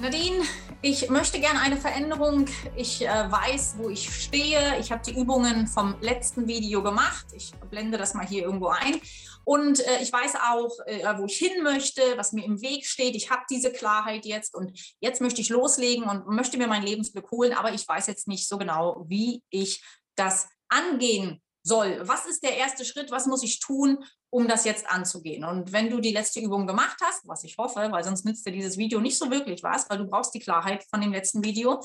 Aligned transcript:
Nadine, 0.00 0.42
ich 0.80 1.10
möchte 1.10 1.40
gerne 1.40 1.60
eine 1.60 1.76
Veränderung. 1.76 2.46
Ich 2.74 3.04
äh, 3.04 3.08
weiß, 3.08 3.74
wo 3.76 3.90
ich 3.90 4.08
stehe. 4.08 4.78
Ich 4.80 4.90
habe 4.90 5.02
die 5.04 5.14
Übungen 5.14 5.66
vom 5.66 5.94
letzten 6.00 6.48
Video 6.48 6.82
gemacht. 6.82 7.26
Ich 7.34 7.52
blende 7.68 7.98
das 7.98 8.14
mal 8.14 8.26
hier 8.26 8.44
irgendwo 8.44 8.68
ein. 8.68 8.98
Und 9.44 9.86
äh, 9.86 10.02
ich 10.02 10.10
weiß 10.10 10.36
auch, 10.36 10.70
äh, 10.86 11.04
wo 11.18 11.26
ich 11.26 11.36
hin 11.36 11.62
möchte, 11.62 12.00
was 12.16 12.32
mir 12.32 12.46
im 12.46 12.62
Weg 12.62 12.86
steht. 12.86 13.14
Ich 13.14 13.30
habe 13.30 13.42
diese 13.50 13.72
Klarheit 13.72 14.24
jetzt 14.24 14.54
und 14.54 14.72
jetzt 15.00 15.20
möchte 15.20 15.42
ich 15.42 15.50
loslegen 15.50 16.04
und 16.04 16.26
möchte 16.28 16.56
mir 16.56 16.66
mein 16.66 16.82
Lebensglück 16.82 17.30
holen. 17.30 17.52
Aber 17.52 17.74
ich 17.74 17.86
weiß 17.86 18.06
jetzt 18.06 18.26
nicht 18.26 18.48
so 18.48 18.56
genau, 18.56 19.04
wie 19.06 19.42
ich 19.50 19.84
das 20.16 20.48
angehen 20.70 21.42
soll. 21.62 22.00
Was 22.02 22.26
ist 22.26 22.42
der 22.42 22.56
erste 22.56 22.84
Schritt? 22.84 23.10
Was 23.10 23.26
muss 23.26 23.42
ich 23.42 23.60
tun, 23.60 24.04
um 24.30 24.48
das 24.48 24.64
jetzt 24.64 24.88
anzugehen? 24.88 25.44
Und 25.44 25.72
wenn 25.72 25.90
du 25.90 26.00
die 26.00 26.12
letzte 26.12 26.40
Übung 26.40 26.66
gemacht 26.66 26.98
hast, 27.02 27.26
was 27.26 27.44
ich 27.44 27.58
hoffe, 27.58 27.88
weil 27.90 28.04
sonst 28.04 28.24
nützt 28.24 28.46
dir 28.46 28.52
dieses 28.52 28.78
Video 28.78 29.00
nicht 29.00 29.18
so 29.18 29.30
wirklich 29.30 29.62
was, 29.62 29.88
weil 29.90 29.98
du 29.98 30.06
brauchst 30.06 30.34
die 30.34 30.40
Klarheit 30.40 30.84
von 30.90 31.00
dem 31.00 31.12
letzten 31.12 31.44
Video, 31.44 31.82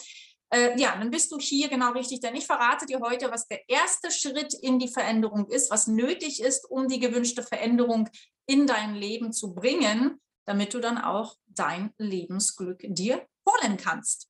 äh, 0.52 0.80
ja, 0.80 0.96
dann 0.98 1.10
bist 1.10 1.32
du 1.32 1.40
hier 1.40 1.68
genau 1.68 1.92
richtig. 1.92 2.22
Denn 2.22 2.36
ich 2.36 2.46
verrate 2.46 2.86
dir 2.86 3.00
heute, 3.00 3.32
was 3.32 3.48
der 3.48 3.68
erste 3.68 4.12
Schritt 4.12 4.54
in 4.54 4.80
die 4.80 4.88
Veränderung 4.88 5.50
ist, 5.50 5.72
was 5.72 5.88
nötig 5.88 6.42
ist, 6.42 6.70
um 6.70 6.88
die 6.88 7.00
gewünschte 7.00 7.44
Veränderung 7.44 8.10
in 8.48 8.68
dein 8.68 8.96
Leben 8.96 9.34
zu 9.34 9.54
bringen, 9.54 10.22
damit 10.46 10.74
du 10.74 10.80
dann 10.80 10.98
auch 10.98 11.36
dein 11.48 11.94
Lebensglück 11.98 12.80
dir 12.84 13.26
holen 13.48 13.78
kannst. 13.78 14.30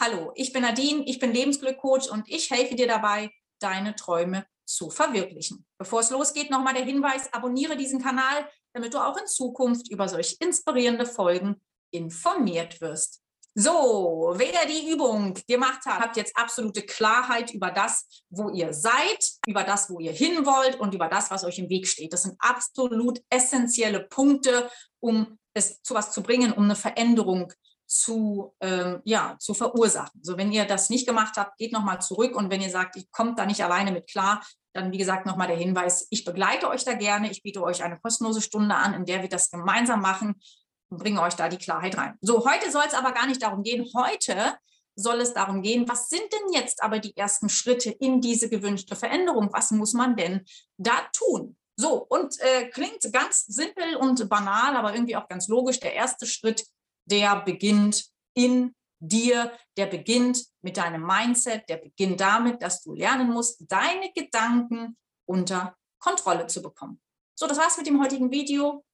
Hallo, 0.00 0.32
ich 0.34 0.52
bin 0.52 0.62
Nadine, 0.62 1.04
ich 1.04 1.18
bin 1.18 1.32
Lebensglückcoach 1.32 2.10
und 2.10 2.28
ich 2.28 2.50
helfe 2.50 2.74
dir 2.74 2.88
dabei, 2.88 3.30
deine 3.60 3.94
Träume 3.94 4.46
zu 4.64 4.90
verwirklichen. 4.90 5.66
Bevor 5.78 6.00
es 6.00 6.10
losgeht, 6.10 6.50
nochmal 6.50 6.74
der 6.74 6.84
Hinweis, 6.84 7.32
abonniere 7.32 7.76
diesen 7.76 8.00
Kanal, 8.00 8.48
damit 8.72 8.94
du 8.94 8.98
auch 8.98 9.16
in 9.16 9.26
Zukunft 9.26 9.90
über 9.90 10.08
solch 10.08 10.36
inspirierende 10.40 11.06
Folgen 11.06 11.60
informiert 11.90 12.80
wirst. 12.80 13.22
So, 13.54 14.32
wer 14.36 14.64
die 14.66 14.90
Übung 14.90 15.34
gemacht 15.46 15.84
hat, 15.84 16.00
habt 16.00 16.16
jetzt 16.16 16.34
absolute 16.38 16.82
Klarheit 16.82 17.52
über 17.52 17.70
das, 17.70 18.06
wo 18.30 18.48
ihr 18.48 18.72
seid, 18.72 19.22
über 19.46 19.62
das, 19.62 19.90
wo 19.90 20.00
ihr 20.00 20.12
hin 20.12 20.46
wollt 20.46 20.80
und 20.80 20.94
über 20.94 21.08
das, 21.08 21.30
was 21.30 21.44
euch 21.44 21.58
im 21.58 21.68
Weg 21.68 21.86
steht. 21.86 22.14
Das 22.14 22.22
sind 22.22 22.34
absolut 22.38 23.20
essentielle 23.28 24.00
Punkte, 24.08 24.70
um 25.00 25.38
es 25.52 25.82
zu 25.82 25.94
was 25.94 26.12
zu 26.12 26.22
bringen, 26.22 26.52
um 26.52 26.64
eine 26.64 26.76
Veränderung 26.76 27.52
zu, 27.92 28.54
ähm, 28.60 29.02
ja, 29.04 29.36
zu 29.38 29.52
verursachen. 29.52 30.20
So, 30.22 30.38
wenn 30.38 30.50
ihr 30.50 30.64
das 30.64 30.88
nicht 30.88 31.06
gemacht 31.06 31.36
habt, 31.36 31.58
geht 31.58 31.72
nochmal 31.72 32.00
zurück 32.00 32.34
und 32.34 32.50
wenn 32.50 32.62
ihr 32.62 32.70
sagt, 32.70 32.96
ich 32.96 33.10
komme 33.10 33.34
da 33.34 33.44
nicht 33.44 33.62
alleine 33.62 33.92
mit 33.92 34.08
klar, 34.08 34.42
dann 34.72 34.92
wie 34.92 34.98
gesagt 34.98 35.26
nochmal 35.26 35.48
der 35.48 35.58
Hinweis, 35.58 36.06
ich 36.08 36.24
begleite 36.24 36.70
euch 36.70 36.84
da 36.84 36.94
gerne, 36.94 37.30
ich 37.30 37.42
biete 37.42 37.62
euch 37.62 37.84
eine 37.84 37.98
kostenlose 38.00 38.40
Stunde 38.40 38.74
an, 38.74 38.94
in 38.94 39.04
der 39.04 39.20
wir 39.20 39.28
das 39.28 39.50
gemeinsam 39.50 40.00
machen 40.00 40.40
und 40.88 40.98
bringe 40.98 41.20
euch 41.20 41.34
da 41.34 41.50
die 41.50 41.58
Klarheit 41.58 41.98
rein. 41.98 42.16
So, 42.22 42.46
heute 42.46 42.70
soll 42.70 42.84
es 42.86 42.94
aber 42.94 43.12
gar 43.12 43.26
nicht 43.26 43.42
darum 43.42 43.62
gehen. 43.62 43.86
Heute 43.94 44.54
soll 44.94 45.20
es 45.20 45.34
darum 45.34 45.60
gehen, 45.60 45.86
was 45.86 46.08
sind 46.08 46.32
denn 46.32 46.52
jetzt 46.54 46.82
aber 46.82 46.98
die 46.98 47.16
ersten 47.16 47.50
Schritte 47.50 47.90
in 47.90 48.22
diese 48.22 48.48
gewünschte 48.48 48.96
Veränderung? 48.96 49.50
Was 49.52 49.70
muss 49.70 49.92
man 49.92 50.16
denn 50.16 50.46
da 50.78 50.94
tun? 51.12 51.56
So, 51.76 52.06
und 52.08 52.40
äh, 52.40 52.68
klingt 52.68 53.02
ganz 53.12 53.44
simpel 53.46 53.96
und 53.96 54.28
banal, 54.30 54.76
aber 54.76 54.94
irgendwie 54.94 55.16
auch 55.16 55.28
ganz 55.28 55.48
logisch. 55.48 55.80
Der 55.80 55.94
erste 55.94 56.26
Schritt 56.26 56.64
der 57.12 57.42
beginnt 57.42 58.06
in 58.34 58.74
dir, 58.98 59.52
der 59.76 59.86
beginnt 59.86 60.44
mit 60.62 60.78
deinem 60.78 61.06
Mindset, 61.06 61.68
der 61.68 61.76
beginnt 61.76 62.20
damit, 62.20 62.62
dass 62.62 62.82
du 62.82 62.94
lernen 62.94 63.30
musst, 63.30 63.62
deine 63.68 64.10
Gedanken 64.14 64.96
unter 65.28 65.76
Kontrolle 65.98 66.46
zu 66.46 66.62
bekommen. 66.62 67.00
So, 67.38 67.46
das 67.46 67.58
war's 67.58 67.76
mit 67.76 67.86
dem 67.86 68.02
heutigen 68.02 68.30
Video. 68.30 68.84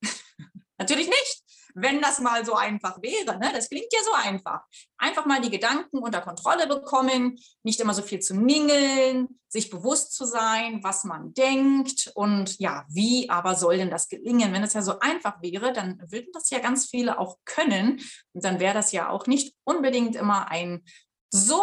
Natürlich 0.79 1.07
nicht 1.07 1.43
wenn 1.75 2.01
das 2.01 2.19
mal 2.19 2.45
so 2.45 2.55
einfach 2.55 3.01
wäre. 3.01 3.37
Ne? 3.37 3.51
Das 3.53 3.69
klingt 3.69 3.91
ja 3.91 3.99
so 4.03 4.11
einfach. 4.13 4.61
Einfach 4.97 5.25
mal 5.25 5.41
die 5.41 5.49
Gedanken 5.49 5.99
unter 5.99 6.21
Kontrolle 6.21 6.67
bekommen, 6.67 7.39
nicht 7.63 7.79
immer 7.79 7.93
so 7.93 8.01
viel 8.01 8.19
zu 8.19 8.33
mingeln, 8.33 9.39
sich 9.47 9.69
bewusst 9.69 10.13
zu 10.13 10.25
sein, 10.25 10.83
was 10.83 11.03
man 11.03 11.33
denkt 11.33 12.11
und 12.15 12.59
ja, 12.59 12.85
wie 12.89 13.29
aber 13.29 13.55
soll 13.55 13.77
denn 13.77 13.89
das 13.89 14.09
gelingen? 14.09 14.53
Wenn 14.53 14.63
es 14.63 14.73
ja 14.73 14.81
so 14.81 14.99
einfach 14.99 15.41
wäre, 15.41 15.73
dann 15.73 15.99
würden 16.09 16.29
das 16.33 16.49
ja 16.49 16.59
ganz 16.59 16.87
viele 16.87 17.17
auch 17.19 17.37
können 17.45 18.01
und 18.33 18.43
dann 18.43 18.59
wäre 18.59 18.73
das 18.73 18.91
ja 18.91 19.09
auch 19.09 19.27
nicht 19.27 19.55
unbedingt 19.63 20.15
immer 20.15 20.49
ein 20.51 20.83
so 21.31 21.61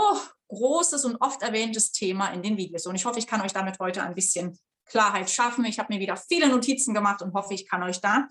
großes 0.49 1.05
und 1.05 1.17
oft 1.17 1.43
erwähntes 1.43 1.93
Thema 1.93 2.29
in 2.29 2.43
den 2.43 2.57
Videos. 2.57 2.87
Und 2.87 2.95
ich 2.95 3.05
hoffe, 3.05 3.19
ich 3.19 3.27
kann 3.27 3.41
euch 3.41 3.53
damit 3.53 3.79
heute 3.81 4.03
ein 4.03 4.15
bisschen 4.15 4.59
Klarheit 4.85 5.29
schaffen. 5.29 5.65
Ich 5.65 5.81
habe 5.81 5.93
mir 5.93 5.99
wieder 5.99 6.17
viele 6.17 6.49
Notizen 6.49 6.95
gemacht 6.95 7.21
und 7.21 7.35
hoffe, 7.35 7.55
ich 7.55 7.69
kann 7.69 7.83
euch 7.83 8.01
da 8.01 8.29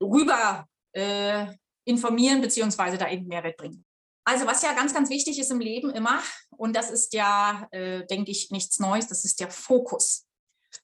rüber 0.00 0.66
äh, 0.92 1.46
informieren 1.84 2.40
beziehungsweise 2.40 2.98
da 2.98 3.08
eben 3.08 3.26
Mehrwert 3.26 3.56
bringen. 3.56 3.84
Also 4.24 4.44
was 4.46 4.62
ja 4.62 4.72
ganz, 4.72 4.92
ganz 4.92 5.08
wichtig 5.08 5.38
ist 5.38 5.52
im 5.52 5.60
Leben 5.60 5.90
immer, 5.90 6.20
und 6.50 6.74
das 6.74 6.90
ist 6.90 7.14
ja, 7.14 7.68
äh, 7.70 8.04
denke 8.06 8.32
ich, 8.32 8.50
nichts 8.50 8.80
Neues, 8.80 9.06
das 9.06 9.24
ist 9.24 9.38
der 9.38 9.50
Fokus. 9.50 10.26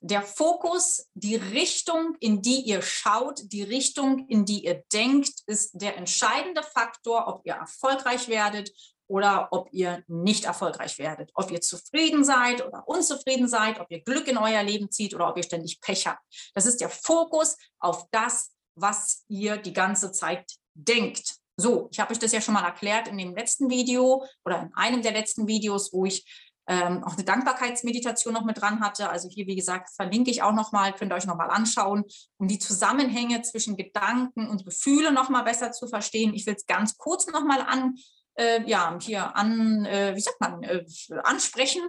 Der 0.00 0.22
Fokus, 0.22 1.08
die 1.14 1.34
Richtung, 1.34 2.16
in 2.20 2.40
die 2.40 2.60
ihr 2.60 2.82
schaut, 2.82 3.40
die 3.44 3.62
Richtung, 3.62 4.26
in 4.28 4.44
die 4.44 4.64
ihr 4.64 4.84
denkt, 4.92 5.32
ist 5.46 5.72
der 5.74 5.96
entscheidende 5.96 6.62
Faktor, 6.62 7.26
ob 7.26 7.44
ihr 7.44 7.54
erfolgreich 7.54 8.28
werdet 8.28 8.72
oder 9.08 9.48
ob 9.50 9.68
ihr 9.72 10.02
nicht 10.06 10.44
erfolgreich 10.44 10.98
werdet. 10.98 11.30
Ob 11.34 11.50
ihr 11.50 11.60
zufrieden 11.60 12.24
seid 12.24 12.64
oder 12.64 12.86
unzufrieden 12.86 13.48
seid, 13.48 13.80
ob 13.80 13.90
ihr 13.90 14.00
Glück 14.02 14.26
in 14.28 14.38
euer 14.38 14.62
Leben 14.62 14.90
zieht 14.90 15.14
oder 15.14 15.28
ob 15.28 15.36
ihr 15.36 15.42
ständig 15.42 15.80
Pech 15.80 16.06
habt. 16.06 16.22
Das 16.54 16.64
ist 16.64 16.80
der 16.80 16.88
Fokus 16.88 17.56
auf 17.78 18.06
das, 18.10 18.51
was 18.74 19.24
ihr 19.28 19.56
die 19.56 19.72
ganze 19.72 20.12
Zeit 20.12 20.52
denkt. 20.74 21.36
So, 21.56 21.88
ich 21.92 22.00
habe 22.00 22.12
euch 22.12 22.18
das 22.18 22.32
ja 22.32 22.40
schon 22.40 22.54
mal 22.54 22.64
erklärt 22.64 23.08
in 23.08 23.18
dem 23.18 23.34
letzten 23.34 23.70
Video 23.70 24.24
oder 24.44 24.62
in 24.62 24.74
einem 24.74 25.02
der 25.02 25.12
letzten 25.12 25.46
Videos, 25.46 25.92
wo 25.92 26.04
ich 26.06 26.24
ähm, 26.66 27.02
auch 27.04 27.14
eine 27.14 27.24
Dankbarkeitsmeditation 27.24 28.32
noch 28.32 28.44
mit 28.44 28.60
dran 28.60 28.80
hatte. 28.80 29.10
Also 29.10 29.28
hier, 29.28 29.46
wie 29.46 29.56
gesagt, 29.56 29.90
verlinke 29.94 30.30
ich 30.30 30.42
auch 30.42 30.52
nochmal, 30.52 30.92
könnt 30.92 31.12
ihr 31.12 31.16
euch 31.16 31.26
nochmal 31.26 31.50
anschauen, 31.50 32.04
um 32.38 32.48
die 32.48 32.58
Zusammenhänge 32.58 33.42
zwischen 33.42 33.76
Gedanken 33.76 34.48
und 34.48 34.64
Gefühle 34.64 35.12
nochmal 35.12 35.44
besser 35.44 35.72
zu 35.72 35.88
verstehen. 35.88 36.34
Ich 36.34 36.46
will 36.46 36.54
es 36.54 36.66
ganz 36.66 36.96
kurz 36.96 37.26
nochmal 37.26 37.60
an, 37.60 37.96
äh, 38.34 38.62
ja, 38.68 38.96
hier 39.00 39.36
an, 39.36 39.84
äh, 39.84 40.14
wie 40.14 40.20
sagt 40.20 40.40
man, 40.40 40.62
äh, 40.62 40.84
ansprechen. 41.24 41.82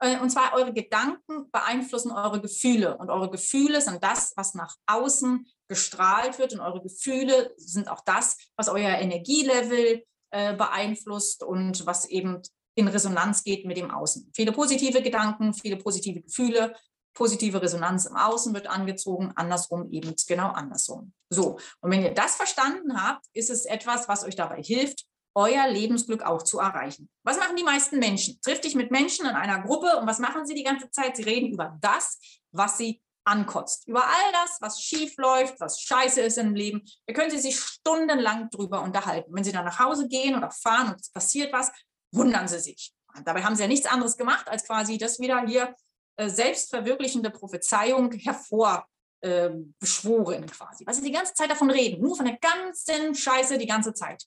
Äh, 0.00 0.18
und 0.18 0.30
zwar 0.30 0.54
eure 0.54 0.72
Gedanken 0.72 1.50
beeinflussen 1.50 2.10
eure 2.10 2.40
Gefühle 2.40 2.96
und 2.96 3.10
eure 3.10 3.30
Gefühle 3.30 3.80
sind 3.80 4.02
das, 4.02 4.32
was 4.36 4.54
nach 4.54 4.74
außen 4.86 5.46
gestrahlt 5.68 6.38
wird 6.38 6.52
und 6.52 6.60
eure 6.60 6.82
Gefühle 6.82 7.52
sind 7.56 7.88
auch 7.88 8.00
das, 8.04 8.36
was 8.56 8.68
euer 8.68 8.98
Energielevel 8.98 10.04
äh, 10.30 10.54
beeinflusst 10.54 11.42
und 11.42 11.86
was 11.86 12.06
eben 12.06 12.42
in 12.74 12.88
Resonanz 12.88 13.42
geht 13.42 13.64
mit 13.64 13.76
dem 13.76 13.90
Außen. 13.90 14.30
Viele 14.34 14.52
positive 14.52 15.02
Gedanken, 15.02 15.54
viele 15.54 15.76
positive 15.76 16.20
Gefühle, 16.20 16.74
positive 17.14 17.60
Resonanz 17.60 18.04
im 18.04 18.16
Außen 18.16 18.54
wird 18.54 18.68
angezogen, 18.68 19.32
andersrum 19.34 19.90
eben 19.90 20.14
genau 20.28 20.48
andersrum. 20.48 21.12
So, 21.30 21.58
und 21.80 21.90
wenn 21.90 22.02
ihr 22.02 22.12
das 22.12 22.36
verstanden 22.36 23.02
habt, 23.02 23.24
ist 23.32 23.50
es 23.50 23.64
etwas, 23.64 24.06
was 24.08 24.24
euch 24.24 24.36
dabei 24.36 24.62
hilft, 24.62 25.06
euer 25.34 25.68
Lebensglück 25.68 26.22
auch 26.22 26.42
zu 26.42 26.58
erreichen. 26.58 27.10
Was 27.22 27.38
machen 27.38 27.56
die 27.56 27.64
meisten 27.64 27.98
Menschen? 27.98 28.38
Triff 28.42 28.60
dich 28.60 28.74
mit 28.74 28.90
Menschen 28.90 29.26
in 29.26 29.34
einer 29.34 29.62
Gruppe 29.62 29.98
und 29.98 30.06
was 30.06 30.18
machen 30.18 30.46
sie 30.46 30.54
die 30.54 30.62
ganze 30.62 30.90
Zeit? 30.90 31.16
Sie 31.16 31.24
reden 31.24 31.52
über 31.52 31.76
das, 31.80 32.18
was 32.52 32.78
sie 32.78 33.02
ankotzt. 33.26 33.88
Über 33.88 34.04
all 34.04 34.32
das, 34.32 34.58
was 34.60 34.80
schief 34.80 35.16
läuft, 35.16 35.60
was 35.60 35.80
scheiße 35.80 36.20
ist 36.20 36.38
im 36.38 36.54
Leben. 36.54 36.82
Da 37.06 37.14
können 37.14 37.30
Sie 37.30 37.38
sich 37.38 37.58
stundenlang 37.58 38.50
drüber 38.50 38.82
unterhalten. 38.82 39.34
Wenn 39.34 39.44
Sie 39.44 39.52
dann 39.52 39.64
nach 39.64 39.78
Hause 39.78 40.08
gehen 40.08 40.36
oder 40.36 40.50
fahren 40.50 40.92
und 40.92 41.00
es 41.00 41.10
passiert 41.10 41.52
was, 41.52 41.70
wundern 42.12 42.48
Sie 42.48 42.60
sich. 42.60 42.92
Dabei 43.24 43.42
haben 43.42 43.56
Sie 43.56 43.62
ja 43.62 43.68
nichts 43.68 43.86
anderes 43.86 44.16
gemacht, 44.16 44.48
als 44.48 44.64
quasi 44.64 44.98
das 44.98 45.18
wieder 45.18 45.44
hier 45.46 45.74
äh, 46.16 46.28
selbstverwirklichende 46.28 47.30
Prophezeiung 47.30 48.12
hervor 48.12 48.86
äh, 49.22 49.50
beschworen 49.78 50.46
quasi. 50.46 50.86
Weil 50.86 50.94
Sie 50.94 51.02
die 51.02 51.12
ganze 51.12 51.34
Zeit 51.34 51.50
davon 51.50 51.70
reden, 51.70 52.02
nur 52.02 52.16
von 52.16 52.26
der 52.26 52.38
ganzen 52.38 53.14
Scheiße 53.14 53.58
die 53.58 53.66
ganze 53.66 53.92
Zeit. 53.92 54.24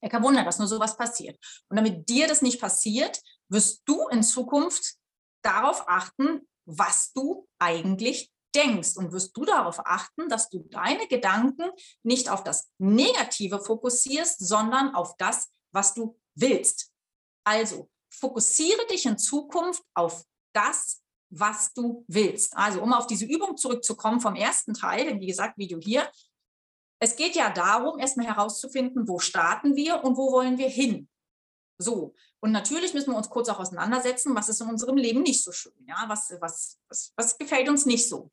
Ja, 0.00 0.08
kein 0.08 0.22
Wunder, 0.22 0.44
dass 0.44 0.58
nur 0.58 0.68
sowas 0.68 0.96
passiert. 0.96 1.38
Und 1.68 1.76
damit 1.76 2.08
dir 2.08 2.28
das 2.28 2.42
nicht 2.42 2.60
passiert, 2.60 3.20
wirst 3.48 3.82
du 3.86 4.08
in 4.08 4.22
Zukunft 4.22 4.94
darauf 5.42 5.88
achten, 5.88 6.46
was 6.66 7.12
du 7.12 7.48
eigentlich 7.58 8.30
denkst 8.54 8.96
und 8.96 9.12
wirst 9.12 9.36
du 9.36 9.44
darauf 9.44 9.80
achten, 9.84 10.28
dass 10.28 10.48
du 10.48 10.60
deine 10.70 11.06
Gedanken 11.08 11.70
nicht 12.02 12.28
auf 12.30 12.42
das 12.42 12.70
Negative 12.78 13.60
fokussierst, 13.60 14.38
sondern 14.40 14.94
auf 14.94 15.16
das, 15.16 15.52
was 15.72 15.94
du 15.94 16.18
willst. 16.34 16.90
Also 17.44 17.88
fokussiere 18.10 18.86
dich 18.86 19.06
in 19.06 19.18
Zukunft 19.18 19.82
auf 19.94 20.24
das, 20.54 21.02
was 21.30 21.72
du 21.74 22.04
willst. 22.08 22.56
Also 22.56 22.80
um 22.82 22.92
auf 22.92 23.06
diese 23.06 23.26
Übung 23.26 23.56
zurückzukommen 23.56 24.20
vom 24.20 24.34
ersten 24.34 24.74
Teil, 24.74 25.06
denn 25.06 25.20
wie 25.20 25.26
gesagt, 25.26 25.58
Video 25.58 25.78
hier, 25.78 26.10
es 26.98 27.14
geht 27.16 27.36
ja 27.36 27.50
darum, 27.50 27.98
erstmal 27.98 28.26
herauszufinden, 28.26 29.06
wo 29.06 29.18
starten 29.18 29.76
wir 29.76 30.02
und 30.02 30.16
wo 30.16 30.32
wollen 30.32 30.56
wir 30.56 30.68
hin. 30.68 31.08
So, 31.78 32.14
und 32.40 32.52
natürlich 32.52 32.94
müssen 32.94 33.12
wir 33.12 33.16
uns 33.16 33.28
kurz 33.28 33.48
auch 33.48 33.60
auseinandersetzen, 33.60 34.34
was 34.34 34.48
ist 34.48 34.60
in 34.60 34.68
unserem 34.68 34.96
Leben 34.96 35.22
nicht 35.22 35.42
so 35.42 35.52
schön. 35.52 35.72
Ja, 35.86 36.04
was, 36.06 36.34
was, 36.40 36.78
was, 36.88 37.12
was 37.16 37.38
gefällt 37.38 37.68
uns 37.68 37.86
nicht 37.86 38.08
so. 38.08 38.30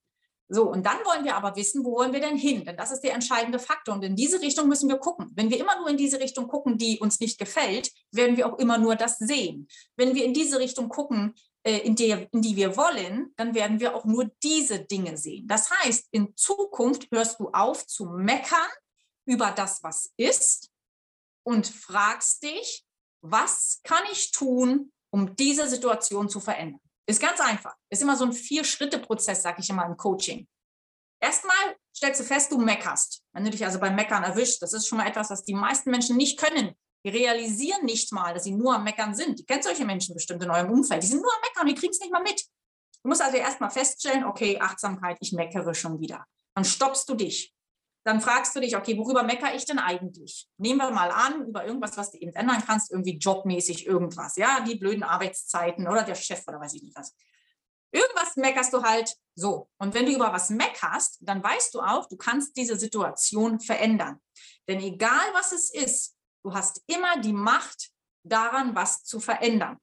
So, 0.50 0.70
und 0.70 0.86
dann 0.86 0.98
wollen 1.06 1.24
wir 1.26 1.36
aber 1.36 1.56
wissen, 1.56 1.84
wo 1.84 1.94
wollen 1.94 2.14
wir 2.14 2.20
denn 2.20 2.38
hin? 2.38 2.64
Denn 2.66 2.78
das 2.78 2.92
ist 2.92 3.02
der 3.02 3.14
entscheidende 3.14 3.60
Faktor. 3.60 3.96
Und 3.96 4.04
in 4.04 4.16
diese 4.16 4.42
Richtung 4.42 4.68
müssen 4.68 4.90
wir 4.90 4.98
gucken. 4.98 5.32
Wenn 5.36 5.50
wir 5.50 5.60
immer 5.60 5.80
nur 5.80 5.90
in 5.90 5.98
diese 5.98 6.20
Richtung 6.20 6.48
gucken, 6.48 6.78
die 6.78 7.00
uns 7.00 7.20
nicht 7.20 7.40
gefällt, 7.40 7.92
werden 8.12 8.38
wir 8.38 8.48
auch 8.48 8.60
immer 8.60 8.78
nur 8.78 8.96
das 8.96 9.18
sehen. 9.18 9.68
Wenn 9.96 10.14
wir 10.14 10.26
in 10.26 10.34
diese 10.34 10.60
Richtung 10.60 10.90
gucken, 10.90 11.34
äh, 11.64 11.80
in 11.80 11.96
die, 11.96 12.28
in 12.32 12.42
die 12.42 12.56
wir 12.56 12.76
wollen, 12.76 13.34
dann 13.38 13.56
werden 13.56 13.80
wir 13.80 13.96
auch 13.96 14.06
nur 14.06 14.30
diese 14.44 14.80
Dinge 14.80 15.18
sehen. 15.18 15.48
Das 15.48 15.72
heißt, 15.72 16.10
in 16.12 16.36
Zukunft 16.36 17.08
hörst 17.12 17.40
du 17.40 17.50
auf 17.50 17.88
zu 17.88 18.06
meckern 18.06 18.70
über 19.26 19.52
das, 19.52 19.82
was 19.82 20.12
ist 20.18 20.70
und 21.44 21.68
fragst 21.68 22.44
dich, 22.44 22.86
was 23.24 23.80
kann 23.84 24.04
ich 24.12 24.32
tun, 24.32 24.92
um 25.12 25.36
diese 25.36 25.68
Situation 25.68 26.30
zu 26.30 26.40
verändern? 26.40 26.82
Ist 27.08 27.22
ganz 27.22 27.40
einfach. 27.40 27.76
Ist 27.90 28.02
immer 28.02 28.18
so 28.18 28.26
ein 28.26 28.34
Vier-Schritte-Prozess, 28.34 29.42
sage 29.42 29.62
ich 29.62 29.70
immer 29.70 29.86
im 29.86 29.98
Coaching. 29.98 30.48
Erstmal 31.22 31.76
stellst 31.96 32.20
du 32.20 32.26
fest, 32.26 32.52
du 32.52 32.58
meckerst. 32.58 33.22
Wenn 33.32 33.46
du 33.46 33.50
dich 33.50 33.66
also 33.66 33.80
beim 33.80 33.96
Meckern 33.96 34.24
erwischst, 34.24 34.62
das 34.62 34.74
ist 34.74 34.88
schon 34.88 34.98
mal 34.98 35.08
etwas, 35.08 35.30
was 35.30 35.44
die 35.46 35.54
meisten 35.54 35.90
Menschen 35.90 36.18
nicht 36.18 36.38
können. 36.38 36.76
Die 37.06 37.10
realisieren 37.10 37.86
nicht 37.86 38.12
mal, 38.12 38.34
dass 38.34 38.44
sie 38.44 38.52
nur 38.52 38.76
am 38.76 38.84
Meckern 38.84 39.16
sind. 39.16 39.40
Die 39.40 39.46
kennt 39.46 39.64
solche 39.64 39.86
Menschen 39.86 40.14
bestimmt 40.14 40.44
in 40.44 40.50
eurem 40.50 40.72
Umfeld. 40.72 41.04
Die 41.04 41.08
sind 41.08 41.22
nur 41.22 41.34
am 41.34 41.42
Meckern, 41.42 41.68
die 41.68 41.76
kriegen 41.76 41.92
es 41.92 42.00
nicht 42.00 42.12
mal 42.12 42.24
mit. 42.24 42.42
Du 43.04 43.10
musst 43.10 43.22
also 43.22 43.38
erstmal 43.38 43.70
feststellen, 43.70 44.26
okay, 44.26 44.60
Achtsamkeit, 44.60 45.18
ich 45.22 45.34
meckere 45.34 45.74
schon 45.74 46.00
wieder. 46.00 46.26
Dann 46.56 46.66
stoppst 46.66 47.08
du 47.10 47.16
dich 47.16 47.54
dann 48.04 48.20
fragst 48.20 48.56
du 48.56 48.60
dich, 48.60 48.76
okay, 48.76 48.98
worüber 48.98 49.24
meckere 49.24 49.56
ich 49.56 49.66
denn 49.66 49.80
eigentlich? 49.80 50.50
Nehmen 50.58 50.80
wir 50.80 50.92
mal 50.92 51.10
an, 51.10 51.48
über 51.48 51.66
irgendwas, 51.66 51.96
was 51.98 52.12
du 52.12 52.18
eben 52.18 52.34
ändern 52.34 52.62
kannst, 52.66 52.92
irgendwie 52.92 53.18
jobmäßig 53.18 53.88
irgendwas, 53.88 54.36
ja, 54.36 54.60
die 54.62 54.76
blöden 54.76 55.04
Arbeitszeiten 55.04 55.88
oder 55.88 56.04
der 56.04 56.16
Chef 56.16 56.44
oder 56.48 56.60
weiß 56.60 56.74
ich 56.74 56.84
nicht 56.84 56.98
was. 56.98 57.16
Irgendwas 57.92 58.36
meckerst 58.36 58.74
du 58.74 58.82
halt 58.82 59.16
so. 59.36 59.70
Und 59.78 59.94
wenn 59.94 60.08
du 60.08 60.14
über 60.14 60.34
was 60.34 60.50
meckerst, 60.50 61.20
dann 61.22 61.44
weißt 61.44 61.76
du 61.76 61.82
auch, 61.82 62.08
du 62.08 62.18
kannst 62.18 62.58
diese 62.58 62.78
Situation 62.78 63.60
verändern. 63.60 64.20
Denn 64.68 64.80
egal 64.82 65.26
was 65.34 65.52
es 65.52 65.74
ist, 65.74 66.16
du 66.44 66.54
hast 66.54 66.82
immer 66.88 67.20
die 67.22 67.34
Macht 67.34 67.92
daran, 68.24 68.76
was 68.76 69.04
zu 69.04 69.20
verändern. 69.20 69.78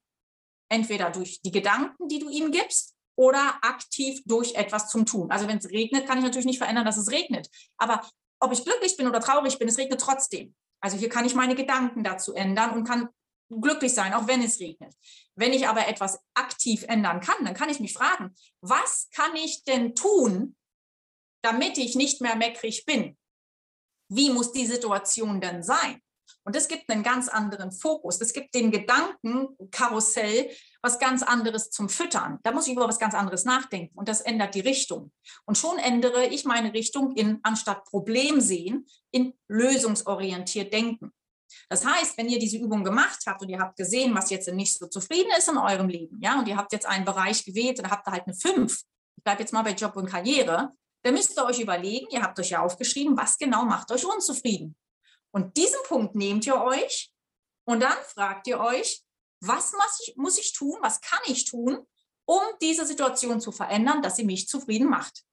Entweder 0.69 1.09
durch 1.09 1.41
die 1.41 1.51
Gedanken, 1.51 2.07
die 2.07 2.19
du 2.19 2.29
ihm 2.29 2.51
gibst, 2.51 2.95
oder 3.21 3.59
aktiv 3.61 4.19
durch 4.25 4.55
etwas 4.55 4.89
zum 4.89 5.05
Tun. 5.05 5.29
Also 5.29 5.47
wenn 5.47 5.59
es 5.59 5.69
regnet, 5.69 6.07
kann 6.07 6.17
ich 6.17 6.23
natürlich 6.23 6.47
nicht 6.47 6.57
verändern, 6.57 6.85
dass 6.85 6.97
es 6.97 7.11
regnet. 7.11 7.51
Aber 7.77 8.01
ob 8.39 8.51
ich 8.51 8.63
glücklich 8.63 8.97
bin 8.97 9.07
oder 9.07 9.19
traurig 9.19 9.59
bin, 9.59 9.67
es 9.67 9.77
regnet 9.77 10.01
trotzdem. 10.01 10.55
Also 10.81 10.97
hier 10.97 11.07
kann 11.07 11.23
ich 11.25 11.35
meine 11.35 11.53
Gedanken 11.53 12.03
dazu 12.03 12.33
ändern 12.33 12.71
und 12.71 12.83
kann 12.83 13.09
glücklich 13.51 13.93
sein, 13.93 14.15
auch 14.15 14.25
wenn 14.25 14.41
es 14.41 14.59
regnet. 14.59 14.95
Wenn 15.35 15.53
ich 15.53 15.67
aber 15.67 15.87
etwas 15.87 16.19
aktiv 16.33 16.83
ändern 16.87 17.19
kann, 17.21 17.45
dann 17.45 17.53
kann 17.53 17.69
ich 17.69 17.79
mich 17.79 17.93
fragen, 17.93 18.33
was 18.61 19.07
kann 19.11 19.35
ich 19.35 19.63
denn 19.65 19.93
tun, 19.93 20.55
damit 21.43 21.77
ich 21.77 21.93
nicht 21.93 22.21
mehr 22.21 22.35
meckrig 22.35 22.85
bin? 22.85 23.15
Wie 24.09 24.31
muss 24.31 24.51
die 24.51 24.65
Situation 24.65 25.39
denn 25.39 25.61
sein? 25.61 26.01
Und 26.43 26.55
das 26.55 26.67
gibt 26.67 26.89
einen 26.89 27.03
ganz 27.03 27.27
anderen 27.27 27.71
Fokus. 27.71 28.17
Das 28.17 28.33
gibt 28.33 28.55
dem 28.55 28.71
Gedankenkarussell 28.71 30.49
was 30.81 30.99
ganz 30.99 31.23
anderes 31.23 31.69
zum 31.69 31.89
Füttern. 31.89 32.39
Da 32.43 32.51
muss 32.51 32.67
ich 32.67 32.73
über 32.73 32.87
was 32.87 32.99
ganz 32.99 33.13
anderes 33.13 33.45
nachdenken 33.45 33.97
und 33.97 34.07
das 34.07 34.21
ändert 34.21 34.55
die 34.55 34.61
Richtung. 34.61 35.11
Und 35.45 35.57
schon 35.57 35.77
ändere 35.77 36.25
ich 36.25 36.45
meine 36.45 36.73
Richtung 36.73 37.15
in, 37.15 37.39
anstatt 37.43 37.85
Problem 37.85 38.41
sehen, 38.41 38.85
in 39.11 39.33
lösungsorientiert 39.47 40.73
denken. 40.73 41.11
Das 41.69 41.85
heißt, 41.85 42.17
wenn 42.17 42.29
ihr 42.29 42.39
diese 42.39 42.57
Übung 42.57 42.83
gemacht 42.83 43.19
habt 43.27 43.41
und 43.41 43.49
ihr 43.49 43.59
habt 43.59 43.77
gesehen, 43.77 44.15
was 44.15 44.29
jetzt 44.29 44.51
nicht 44.51 44.73
so 44.77 44.87
zufrieden 44.87 45.31
ist 45.37 45.49
in 45.49 45.57
eurem 45.57 45.89
Leben, 45.89 46.19
ja, 46.21 46.39
und 46.39 46.47
ihr 46.47 46.57
habt 46.57 46.71
jetzt 46.71 46.85
einen 46.85 47.05
Bereich 47.05 47.45
gewählt 47.45 47.79
und 47.79 47.89
habt 47.89 48.07
da 48.07 48.11
halt 48.11 48.23
eine 48.25 48.35
5, 48.35 48.81
ich 49.17 49.23
bleibe 49.23 49.41
jetzt 49.41 49.53
mal 49.53 49.61
bei 49.61 49.73
Job 49.73 49.95
und 49.95 50.07
Karriere, 50.09 50.71
dann 51.03 51.13
müsst 51.13 51.37
ihr 51.37 51.45
euch 51.45 51.59
überlegen, 51.59 52.07
ihr 52.11 52.21
habt 52.21 52.39
euch 52.39 52.51
ja 52.51 52.61
aufgeschrieben, 52.61 53.17
was 53.17 53.37
genau 53.37 53.65
macht 53.65 53.91
euch 53.91 54.05
unzufrieden. 54.05 54.75
Und 55.31 55.57
diesen 55.57 55.79
Punkt 55.85 56.15
nehmt 56.15 56.45
ihr 56.45 56.61
euch 56.61 57.11
und 57.65 57.81
dann 57.81 57.97
fragt 58.07 58.47
ihr 58.47 58.59
euch, 58.59 59.03
was 59.41 59.73
muss 59.73 60.07
ich, 60.07 60.17
muss 60.17 60.37
ich 60.37 60.53
tun, 60.53 60.77
was 60.81 61.01
kann 61.01 61.19
ich 61.25 61.45
tun, 61.45 61.85
um 62.25 62.41
diese 62.61 62.85
Situation 62.85 63.41
zu 63.41 63.51
verändern, 63.51 64.01
dass 64.01 64.15
sie 64.15 64.23
mich 64.23 64.47
zufrieden 64.47 64.89
macht. 64.89 65.23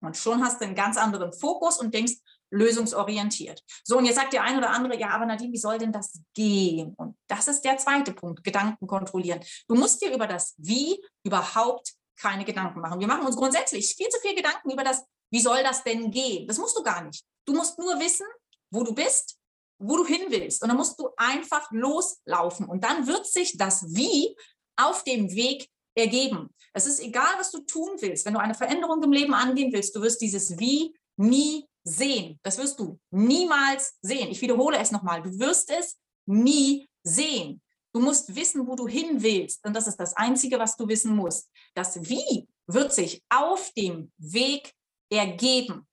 Und 0.00 0.16
schon 0.16 0.44
hast 0.44 0.60
du 0.60 0.64
einen 0.64 0.74
ganz 0.74 0.96
anderen 0.96 1.32
Fokus 1.32 1.78
und 1.78 1.92
denkst 1.92 2.14
lösungsorientiert. 2.50 3.62
So, 3.84 3.98
und 3.98 4.06
jetzt 4.06 4.16
sagt 4.16 4.32
der 4.32 4.42
eine 4.42 4.58
oder 4.58 4.70
andere, 4.70 4.98
ja, 4.98 5.10
aber 5.10 5.26
Nadine, 5.26 5.52
wie 5.52 5.58
soll 5.58 5.78
denn 5.78 5.92
das 5.92 6.18
gehen? 6.34 6.94
Und 6.96 7.16
das 7.26 7.48
ist 7.48 7.62
der 7.62 7.76
zweite 7.76 8.12
Punkt, 8.12 8.42
Gedanken 8.42 8.86
kontrollieren. 8.86 9.40
Du 9.66 9.74
musst 9.74 10.00
dir 10.00 10.14
über 10.14 10.26
das 10.26 10.54
Wie 10.56 11.02
überhaupt 11.24 11.92
keine 12.16 12.44
Gedanken 12.44 12.80
machen. 12.80 13.00
Wir 13.00 13.06
machen 13.06 13.26
uns 13.26 13.36
grundsätzlich 13.36 13.94
viel 13.94 14.08
zu 14.08 14.18
viel 14.20 14.34
Gedanken 14.34 14.70
über 14.70 14.82
das, 14.82 15.04
wie 15.30 15.40
soll 15.40 15.62
das 15.62 15.84
denn 15.84 16.10
gehen? 16.10 16.46
Das 16.46 16.58
musst 16.58 16.76
du 16.76 16.82
gar 16.82 17.02
nicht. 17.02 17.24
Du 17.44 17.52
musst 17.54 17.78
nur 17.78 17.98
wissen, 18.00 18.26
wo 18.70 18.82
du 18.82 18.94
bist, 18.94 19.37
wo 19.78 19.96
du 19.96 20.04
hin 20.04 20.26
willst. 20.28 20.62
Und 20.62 20.68
dann 20.68 20.76
musst 20.76 20.98
du 20.98 21.10
einfach 21.16 21.70
loslaufen. 21.70 22.66
Und 22.66 22.84
dann 22.84 23.06
wird 23.06 23.26
sich 23.26 23.56
das 23.56 23.84
Wie 23.94 24.36
auf 24.76 25.04
dem 25.04 25.32
Weg 25.32 25.68
ergeben. 25.94 26.50
Es 26.72 26.86
ist 26.86 27.00
egal, 27.00 27.34
was 27.38 27.50
du 27.50 27.60
tun 27.60 27.90
willst. 28.00 28.24
Wenn 28.26 28.34
du 28.34 28.40
eine 28.40 28.54
Veränderung 28.54 29.02
im 29.02 29.12
Leben 29.12 29.34
angehen 29.34 29.72
willst, 29.72 29.94
du 29.96 30.02
wirst 30.02 30.20
dieses 30.20 30.58
Wie 30.58 30.94
nie 31.16 31.66
sehen. 31.84 32.38
Das 32.42 32.58
wirst 32.58 32.78
du 32.78 32.98
niemals 33.10 33.96
sehen. 34.02 34.28
Ich 34.30 34.40
wiederhole 34.40 34.78
es 34.78 34.90
nochmal. 34.90 35.22
Du 35.22 35.38
wirst 35.38 35.70
es 35.70 35.98
nie 36.26 36.88
sehen. 37.02 37.62
Du 37.92 38.00
musst 38.00 38.34
wissen, 38.34 38.66
wo 38.66 38.76
du 38.76 38.86
hin 38.86 39.22
willst. 39.22 39.64
Und 39.64 39.74
das 39.74 39.86
ist 39.86 39.96
das 39.96 40.14
Einzige, 40.14 40.58
was 40.58 40.76
du 40.76 40.86
wissen 40.86 41.16
musst. 41.16 41.50
Das 41.74 42.08
Wie 42.08 42.46
wird 42.66 42.92
sich 42.92 43.24
auf 43.30 43.72
dem 43.72 44.12
Weg 44.18 44.72
ergeben. 45.10 45.87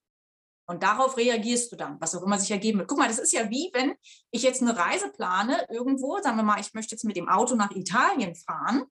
Und 0.67 0.81
darauf 0.83 1.17
reagierst 1.17 1.71
du 1.71 1.75
dann, 1.75 1.99
was 2.01 2.15
auch 2.15 2.23
immer 2.23 2.39
sich 2.39 2.51
ergeben 2.51 2.79
wird. 2.79 2.87
Guck 2.87 2.97
mal, 2.97 3.07
das 3.07 3.19
ist 3.19 3.33
ja 3.33 3.49
wie, 3.49 3.69
wenn 3.73 3.95
ich 4.31 4.41
jetzt 4.41 4.61
eine 4.61 4.75
Reise 4.75 5.11
plane 5.11 5.65
irgendwo, 5.69 6.19
sagen 6.21 6.37
wir 6.37 6.43
mal, 6.43 6.59
ich 6.59 6.73
möchte 6.73 6.95
jetzt 6.95 7.03
mit 7.03 7.17
dem 7.17 7.29
Auto 7.29 7.55
nach 7.55 7.71
Italien 7.71 8.35
fahren, 8.35 8.85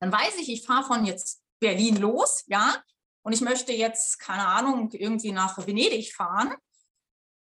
dann 0.00 0.12
weiß 0.12 0.36
ich, 0.38 0.48
ich 0.48 0.64
fahre 0.64 0.84
von 0.84 1.04
jetzt 1.04 1.42
Berlin 1.60 1.96
los, 1.96 2.44
ja, 2.46 2.82
und 3.22 3.32
ich 3.32 3.40
möchte 3.40 3.72
jetzt, 3.72 4.18
keine 4.20 4.46
Ahnung, 4.46 4.90
irgendwie 4.92 5.32
nach 5.32 5.58
Venedig 5.66 6.14
fahren. 6.14 6.54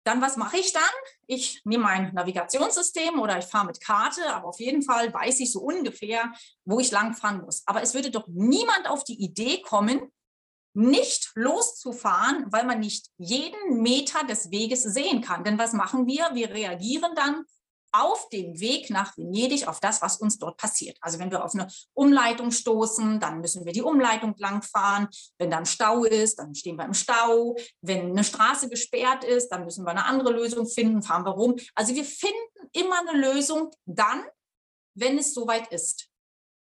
Dann, 0.05 0.21
was 0.21 0.35
mache 0.35 0.57
ich 0.57 0.73
dann? 0.73 0.83
Ich 1.25 1.61
nehme 1.63 1.83
mein 1.83 2.13
Navigationssystem 2.13 3.19
oder 3.19 3.39
ich 3.39 3.45
fahre 3.45 3.67
mit 3.67 3.79
Karte, 3.79 4.35
aber 4.35 4.49
auf 4.49 4.59
jeden 4.59 4.83
Fall 4.83 5.13
weiß 5.13 5.39
ich 5.39 5.51
so 5.51 5.61
ungefähr, 5.61 6.33
wo 6.65 6.79
ich 6.79 6.91
lang 6.91 7.15
fahren 7.15 7.41
muss. 7.41 7.63
Aber 7.65 7.81
es 7.81 7.93
würde 7.93 8.11
doch 8.11 8.27
niemand 8.27 8.87
auf 8.87 9.05
die 9.05 9.19
Idee 9.19 9.61
kommen, 9.61 10.11
nicht 10.73 11.31
loszufahren, 11.35 12.45
weil 12.49 12.65
man 12.65 12.79
nicht 12.79 13.07
jeden 13.17 13.81
Meter 13.81 14.23
des 14.25 14.51
Weges 14.51 14.83
sehen 14.83 15.21
kann. 15.21 15.43
Denn 15.43 15.57
was 15.57 15.73
machen 15.73 16.07
wir? 16.07 16.31
Wir 16.33 16.49
reagieren 16.49 17.13
dann 17.15 17.45
auf 17.93 18.27
dem 18.29 18.59
Weg 18.59 18.89
nach 18.89 19.15
Venedig 19.17 19.67
auf 19.67 19.79
das, 19.79 20.01
was 20.01 20.17
uns 20.17 20.39
dort 20.39 20.57
passiert. 20.57 20.97
Also 20.99 21.19
wenn 21.19 21.29
wir 21.29 21.45
auf 21.45 21.53
eine 21.53 21.67
Umleitung 21.93 22.51
stoßen, 22.51 23.19
dann 23.19 23.39
müssen 23.39 23.65
wir 23.65 23.71
die 23.71 23.83
Umleitung 23.83 24.33
langfahren. 24.37 25.07
Wenn 25.37 25.51
dann 25.51 25.67
Stau 25.67 26.03
ist, 26.03 26.39
dann 26.39 26.55
stehen 26.55 26.75
wir 26.75 26.85
im 26.85 26.95
Stau. 26.95 27.55
Wenn 27.81 28.09
eine 28.11 28.23
Straße 28.23 28.67
gesperrt 28.67 29.23
ist, 29.23 29.49
dann 29.49 29.63
müssen 29.65 29.85
wir 29.85 29.91
eine 29.91 30.05
andere 30.05 30.31
Lösung 30.31 30.67
finden, 30.67 31.03
fahren 31.03 31.23
wir 31.23 31.31
rum. 31.31 31.55
Also 31.75 31.93
wir 31.93 32.03
finden 32.03 32.35
immer 32.71 32.99
eine 32.99 33.19
Lösung 33.19 33.69
dann, 33.85 34.23
wenn 34.95 35.19
es 35.19 35.35
soweit 35.35 35.71
ist. 35.71 36.09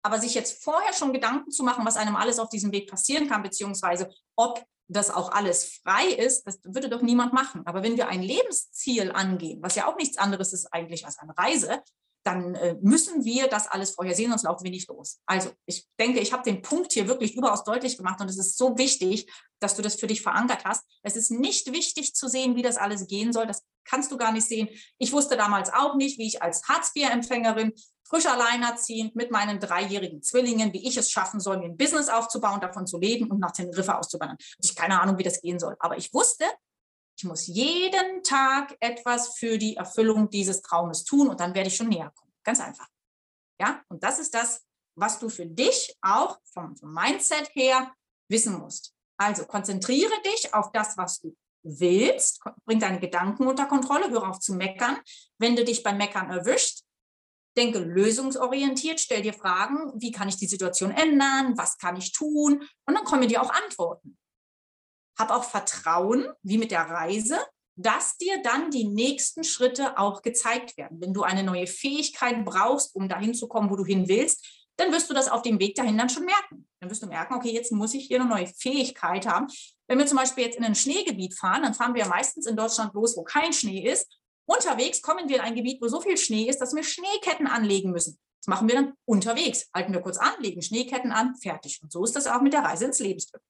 Aber 0.03 0.19
sich 0.19 0.35
jetzt 0.35 0.63
vorher 0.63 0.93
schon 0.93 1.13
Gedanken 1.13 1.51
zu 1.51 1.63
machen, 1.63 1.85
was 1.85 1.97
einem 1.97 2.15
alles 2.15 2.39
auf 2.39 2.49
diesem 2.49 2.71
Weg 2.71 2.89
passieren 2.89 3.27
kann, 3.29 3.41
beziehungsweise 3.41 4.13
ob 4.35 4.63
das 4.87 5.09
auch 5.09 5.31
alles 5.31 5.79
frei 5.81 6.07
ist, 6.07 6.45
das 6.45 6.59
würde 6.63 6.89
doch 6.89 7.01
niemand 7.01 7.33
machen. 7.33 7.61
Aber 7.65 7.83
wenn 7.83 7.97
wir 7.97 8.09
ein 8.09 8.21
Lebensziel 8.21 9.11
angehen, 9.11 9.61
was 9.61 9.75
ja 9.75 9.87
auch 9.87 9.95
nichts 9.95 10.17
anderes 10.17 10.53
ist 10.53 10.73
eigentlich 10.73 11.05
als 11.05 11.17
eine 11.19 11.37
Reise, 11.37 11.81
dann 12.23 12.55
äh, 12.55 12.75
müssen 12.81 13.25
wir 13.25 13.47
das 13.47 13.67
alles 13.67 13.91
vorher 13.91 14.15
sehen, 14.15 14.29
sonst 14.29 14.43
laufen 14.43 14.63
wir 14.63 14.71
nicht 14.71 14.87
los. 14.87 15.19
Also 15.25 15.51
ich 15.65 15.87
denke, 15.99 16.21
ich 16.21 16.31
habe 16.31 16.43
den 16.43 16.61
Punkt 16.61 16.93
hier 16.93 17.07
wirklich 17.07 17.35
überaus 17.35 17.63
deutlich 17.65 17.97
gemacht 17.97 18.21
und 18.21 18.29
es 18.29 18.37
ist 18.37 18.57
so 18.57 18.77
wichtig, 18.77 19.29
dass 19.59 19.75
du 19.75 19.81
das 19.81 19.95
für 19.95 20.07
dich 20.07 20.21
verankert 20.21 20.63
hast. 20.63 20.85
Es 21.01 21.17
ist 21.17 21.31
nicht 21.31 21.71
wichtig 21.73 22.15
zu 22.15 22.29
sehen, 22.29 22.55
wie 22.55 22.61
das 22.61 22.77
alles 22.77 23.07
gehen 23.07 23.33
soll. 23.33 23.45
Das 23.45 23.63
kannst 23.83 24.11
du 24.11 24.17
gar 24.17 24.31
nicht 24.31 24.47
sehen. 24.47 24.69
Ich 24.97 25.11
wusste 25.11 25.35
damals 25.35 25.71
auch 25.71 25.95
nicht, 25.95 26.17
wie 26.17 26.27
ich 26.27 26.41
als 26.41 26.63
Hartz-IV-Empfängerin 26.67 27.73
frisch 28.03 28.25
alleinerziehend 28.25 29.15
mit 29.15 29.31
meinen 29.31 29.59
dreijährigen 29.59 30.21
Zwillingen, 30.21 30.73
wie 30.73 30.87
ich 30.87 30.97
es 30.97 31.09
schaffen 31.09 31.39
soll, 31.39 31.57
mir 31.57 31.65
ein 31.65 31.77
Business 31.77 32.09
aufzubauen, 32.09 32.61
davon 32.61 32.85
zu 32.85 32.99
leben 32.99 33.29
und 33.31 33.39
nach 33.39 33.51
Teneriffa 33.51 33.97
auszuwandern. 33.97 34.37
Ich 34.61 34.71
habe 34.71 34.81
keine 34.81 35.01
Ahnung, 35.01 35.17
wie 35.17 35.23
das 35.23 35.41
gehen 35.41 35.59
soll. 35.59 35.75
Aber 35.79 35.97
ich 35.97 36.13
wusste, 36.13 36.45
ich 37.17 37.23
muss 37.23 37.47
jeden 37.47 38.23
Tag 38.23 38.75
etwas 38.79 39.37
für 39.37 39.57
die 39.57 39.77
Erfüllung 39.77 40.29
dieses 40.29 40.61
Traumes 40.61 41.03
tun 41.03 41.29
und 41.29 41.39
dann 41.39 41.53
werde 41.53 41.69
ich 41.69 41.75
schon 41.75 41.89
näher 41.89 42.11
kommen. 42.15 42.33
Ganz 42.43 42.59
einfach. 42.59 42.87
Ja, 43.59 43.81
und 43.87 44.03
das 44.03 44.19
ist 44.19 44.33
das, 44.33 44.63
was 44.95 45.19
du 45.19 45.29
für 45.29 45.45
dich 45.45 45.95
auch 46.01 46.39
vom, 46.53 46.75
vom 46.75 46.93
Mindset 46.93 47.49
her 47.53 47.91
wissen 48.29 48.59
musst. 48.59 48.93
Also 49.17 49.45
konzentriere 49.45 50.13
dich 50.25 50.53
auf 50.53 50.71
das, 50.71 50.97
was 50.97 51.19
du 51.19 51.35
willst, 51.63 52.41
bring 52.65 52.79
deine 52.79 52.99
Gedanken 52.99 53.47
unter 53.47 53.65
Kontrolle, 53.65 54.09
hör 54.09 54.29
auf 54.29 54.39
zu 54.39 54.53
meckern. 54.53 54.99
Wenn 55.37 55.55
du 55.55 55.63
dich 55.63 55.81
beim 55.81 55.97
Meckern 55.97 56.29
erwischt, 56.29 56.82
denke 57.57 57.79
lösungsorientiert, 57.79 58.99
stell 58.99 59.21
dir 59.21 59.33
Fragen, 59.33 59.91
wie 59.95 60.11
kann 60.11 60.29
ich 60.29 60.37
die 60.37 60.47
Situation 60.47 60.91
ändern, 60.91 61.57
was 61.57 61.77
kann 61.77 61.95
ich 61.95 62.11
tun 62.11 62.67
und 62.85 62.93
dann 62.93 63.03
kommen 63.03 63.27
dir 63.27 63.41
auch 63.41 63.51
Antworten. 63.51 64.17
hab 65.17 65.29
auch 65.29 65.43
Vertrauen, 65.43 66.27
wie 66.41 66.57
mit 66.57 66.71
der 66.71 66.81
Reise, 66.81 67.37
dass 67.75 68.17
dir 68.17 68.41
dann 68.43 68.71
die 68.71 68.85
nächsten 68.85 69.43
Schritte 69.43 69.97
auch 69.97 70.21
gezeigt 70.21 70.77
werden. 70.77 71.01
Wenn 71.01 71.13
du 71.13 71.23
eine 71.23 71.43
neue 71.43 71.67
Fähigkeit 71.67 72.43
brauchst, 72.45 72.95
um 72.95 73.09
dahin 73.09 73.33
zu 73.33 73.47
kommen, 73.47 73.69
wo 73.69 73.75
du 73.75 73.85
hin 73.85 74.07
willst, 74.07 74.63
dann 74.77 74.91
wirst 74.91 75.09
du 75.09 75.13
das 75.13 75.29
auf 75.29 75.43
dem 75.43 75.59
Weg 75.59 75.75
dahin 75.75 75.97
dann 75.97 76.09
schon 76.09 76.25
merken. 76.25 76.67
Dann 76.79 76.89
wirst 76.89 77.03
du 77.03 77.07
merken, 77.07 77.35
okay, 77.35 77.51
jetzt 77.51 77.71
muss 77.71 77.93
ich 77.93 78.07
hier 78.07 78.19
eine 78.19 78.29
neue 78.29 78.47
Fähigkeit 78.47 79.27
haben. 79.27 79.47
Wenn 79.87 79.99
wir 79.99 80.07
zum 80.07 80.17
Beispiel 80.17 80.45
jetzt 80.45 80.57
in 80.57 80.63
ein 80.63 80.75
Schneegebiet 80.75 81.37
fahren, 81.37 81.63
dann 81.63 81.73
fahren 81.73 81.93
wir 81.93 82.03
ja 82.03 82.07
meistens 82.07 82.47
in 82.47 82.55
Deutschland 82.55 82.93
los, 82.93 83.15
wo 83.15 83.23
kein 83.23 83.53
Schnee 83.53 83.87
ist. 83.87 84.07
Unterwegs 84.45 85.01
kommen 85.01 85.29
wir 85.29 85.37
in 85.37 85.41
ein 85.41 85.55
Gebiet, 85.55 85.81
wo 85.81 85.87
so 85.87 86.01
viel 86.01 86.17
Schnee 86.17 86.49
ist, 86.49 86.59
dass 86.59 86.75
wir 86.75 86.83
Schneeketten 86.83 87.47
anlegen 87.47 87.91
müssen. 87.91 88.19
Das 88.41 88.47
machen 88.47 88.67
wir 88.67 88.75
dann 88.75 88.93
unterwegs. 89.05 89.69
Halten 89.73 89.93
wir 89.93 90.01
kurz 90.01 90.17
an, 90.17 90.33
legen 90.39 90.61
Schneeketten 90.61 91.11
an, 91.11 91.35
fertig. 91.35 91.79
Und 91.81 91.91
so 91.91 92.03
ist 92.03 92.15
das 92.15 92.27
auch 92.27 92.41
mit 92.41 92.53
der 92.53 92.63
Reise 92.63 92.85
ins 92.85 92.99
Lebensglück. 92.99 93.41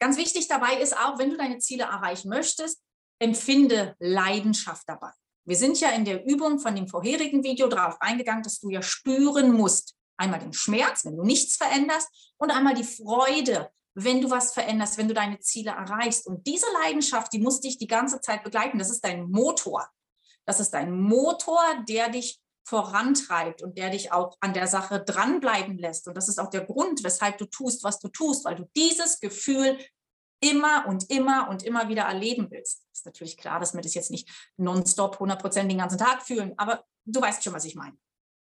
Ganz 0.00 0.16
wichtig 0.16 0.48
dabei 0.48 0.80
ist 0.80 0.96
auch, 0.96 1.18
wenn 1.18 1.30
du 1.30 1.36
deine 1.36 1.58
Ziele 1.58 1.84
erreichen 1.84 2.30
möchtest, 2.30 2.80
empfinde 3.18 3.96
Leidenschaft 3.98 4.84
dabei. 4.88 5.10
Wir 5.44 5.56
sind 5.56 5.78
ja 5.78 5.90
in 5.90 6.06
der 6.06 6.24
Übung 6.24 6.58
von 6.58 6.74
dem 6.74 6.88
vorherigen 6.88 7.44
Video 7.44 7.68
darauf 7.68 8.00
eingegangen, 8.00 8.42
dass 8.42 8.60
du 8.60 8.70
ja 8.70 8.80
spüren 8.80 9.52
musst. 9.52 9.94
Einmal 10.16 10.38
den 10.38 10.54
Schmerz, 10.54 11.04
wenn 11.04 11.16
du 11.16 11.24
nichts 11.24 11.56
veränderst, 11.56 12.08
und 12.38 12.50
einmal 12.50 12.74
die 12.74 12.84
Freude, 12.84 13.70
wenn 13.94 14.20
du 14.20 14.30
was 14.30 14.52
veränderst, 14.52 14.96
wenn 14.96 15.08
du 15.08 15.14
deine 15.14 15.40
Ziele 15.40 15.72
erreichst. 15.72 16.26
Und 16.26 16.46
diese 16.46 16.66
Leidenschaft, 16.82 17.32
die 17.32 17.40
muss 17.40 17.60
dich 17.60 17.76
die 17.76 17.86
ganze 17.86 18.20
Zeit 18.20 18.42
begleiten. 18.42 18.78
Das 18.78 18.90
ist 18.90 19.04
dein 19.04 19.30
Motor. 19.30 19.86
Das 20.46 20.60
ist 20.60 20.70
dein 20.70 20.98
Motor, 21.00 21.60
der 21.88 22.08
dich 22.08 22.40
vorantreibt 22.66 23.62
und 23.62 23.78
der 23.78 23.90
dich 23.90 24.12
auch 24.12 24.36
an 24.40 24.54
der 24.54 24.66
Sache 24.66 25.02
dranbleiben 25.02 25.78
lässt. 25.78 26.06
Und 26.06 26.16
das 26.16 26.28
ist 26.28 26.38
auch 26.38 26.50
der 26.50 26.64
Grund, 26.64 27.02
weshalb 27.02 27.38
du 27.38 27.46
tust, 27.46 27.82
was 27.82 27.98
du 27.98 28.08
tust, 28.08 28.44
weil 28.44 28.54
du 28.54 28.68
dieses 28.76 29.18
Gefühl 29.20 29.78
immer 30.40 30.86
und 30.86 31.10
immer 31.10 31.48
und 31.48 31.62
immer 31.62 31.88
wieder 31.88 32.04
erleben 32.04 32.50
willst. 32.50 32.86
Ist 32.92 33.06
natürlich 33.06 33.36
klar, 33.36 33.60
dass 33.60 33.74
wir 33.74 33.82
das 33.82 33.94
jetzt 33.94 34.10
nicht 34.10 34.28
nonstop 34.56 35.14
100 35.14 35.40
Prozent 35.40 35.70
den 35.70 35.78
ganzen 35.78 35.98
Tag 35.98 36.22
fühlen, 36.22 36.54
aber 36.56 36.84
du 37.04 37.20
weißt 37.20 37.42
schon, 37.42 37.52
was 37.52 37.64
ich 37.64 37.74
meine. 37.74 37.96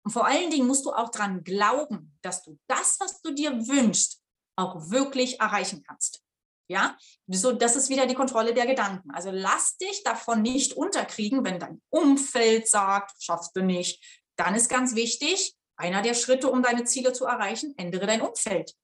Und 0.04 0.12
vor 0.12 0.26
allen 0.26 0.50
Dingen 0.50 0.66
musst 0.66 0.84
du 0.84 0.92
auch 0.92 1.10
dran 1.10 1.44
glauben, 1.44 2.16
dass 2.22 2.42
du 2.42 2.58
das, 2.66 2.98
was 3.00 3.20
du 3.22 3.32
dir 3.32 3.52
wünschst, 3.68 4.20
auch 4.56 4.90
wirklich 4.90 5.40
erreichen 5.40 5.82
kannst. 5.86 6.22
Ja, 6.72 6.96
so, 7.28 7.52
das 7.52 7.76
ist 7.76 7.88
wieder 7.88 8.06
die 8.06 8.14
Kontrolle 8.14 8.54
der 8.54 8.66
Gedanken. 8.66 9.10
Also 9.12 9.30
lass 9.30 9.76
dich 9.76 10.02
davon 10.02 10.42
nicht 10.42 10.72
unterkriegen, 10.74 11.44
wenn 11.44 11.58
dein 11.58 11.80
Umfeld 11.90 12.68
sagt, 12.68 13.22
schaffst 13.22 13.54
du 13.54 13.62
nicht. 13.62 14.02
Dann 14.36 14.54
ist 14.54 14.68
ganz 14.68 14.94
wichtig, 14.94 15.54
einer 15.76 16.02
der 16.02 16.14
Schritte, 16.14 16.50
um 16.50 16.62
deine 16.62 16.84
Ziele 16.84 17.12
zu 17.12 17.24
erreichen, 17.26 17.74
ändere 17.76 18.06
dein 18.06 18.22
Umfeld 18.22 18.74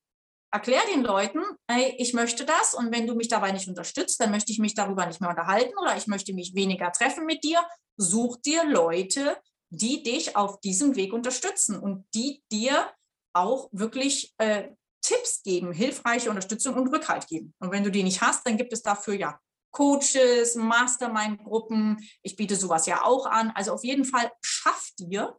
erklär 0.50 0.80
den 0.92 1.02
Leuten, 1.02 1.40
hey, 1.70 1.94
ich 1.98 2.14
möchte 2.14 2.44
das 2.44 2.74
und 2.74 2.92
wenn 2.92 3.06
du 3.06 3.14
mich 3.14 3.28
dabei 3.28 3.52
nicht 3.52 3.68
unterstützt, 3.68 4.20
dann 4.20 4.30
möchte 4.30 4.52
ich 4.52 4.58
mich 4.58 4.74
darüber 4.74 5.06
nicht 5.06 5.20
mehr 5.20 5.30
unterhalten 5.30 5.76
oder 5.80 5.96
ich 5.96 6.06
möchte 6.06 6.32
mich 6.32 6.54
weniger 6.54 6.90
treffen 6.92 7.26
mit 7.26 7.44
dir. 7.44 7.60
Such 7.96 8.38
dir 8.38 8.64
Leute, 8.64 9.36
die 9.70 10.02
dich 10.02 10.36
auf 10.36 10.60
diesem 10.60 10.96
Weg 10.96 11.12
unterstützen 11.12 11.78
und 11.78 12.06
die 12.14 12.42
dir 12.50 12.90
auch 13.34 13.68
wirklich 13.72 14.34
äh, 14.38 14.68
Tipps 15.08 15.42
geben, 15.42 15.72
hilfreiche 15.72 16.28
Unterstützung 16.28 16.74
und 16.74 16.88
Rückhalt 16.88 17.26
geben. 17.28 17.54
Und 17.60 17.72
wenn 17.72 17.82
du 17.82 17.90
die 17.90 18.02
nicht 18.02 18.20
hast, 18.20 18.46
dann 18.46 18.58
gibt 18.58 18.74
es 18.74 18.82
dafür 18.82 19.14
ja 19.14 19.40
Coaches, 19.70 20.54
Mastermind-Gruppen. 20.54 21.98
Ich 22.22 22.36
biete 22.36 22.56
sowas 22.56 22.84
ja 22.84 23.04
auch 23.04 23.24
an. 23.24 23.50
Also 23.54 23.72
auf 23.72 23.84
jeden 23.84 24.04
Fall 24.04 24.30
schaff 24.42 24.90
dir 24.98 25.38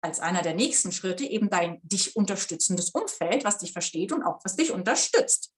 als 0.00 0.20
einer 0.20 0.42
der 0.42 0.54
nächsten 0.54 0.92
Schritte 0.92 1.24
eben 1.24 1.50
dein 1.50 1.80
dich 1.82 2.14
unterstützendes 2.14 2.90
Umfeld, 2.90 3.44
was 3.44 3.58
dich 3.58 3.72
versteht 3.72 4.12
und 4.12 4.22
auch 4.22 4.38
was 4.44 4.54
dich 4.54 4.70
unterstützt. 4.70 5.52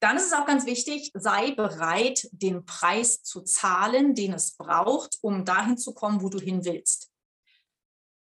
Dann 0.00 0.16
ist 0.16 0.26
es 0.26 0.32
auch 0.32 0.46
ganz 0.46 0.64
wichtig, 0.64 1.10
sei 1.12 1.50
bereit, 1.50 2.26
den 2.32 2.64
Preis 2.64 3.22
zu 3.22 3.42
zahlen, 3.42 4.14
den 4.14 4.32
es 4.32 4.56
braucht, 4.56 5.18
um 5.20 5.44
dahin 5.44 5.76
zu 5.76 5.92
kommen, 5.92 6.22
wo 6.22 6.30
du 6.30 6.38
hin 6.38 6.64
willst. 6.64 7.07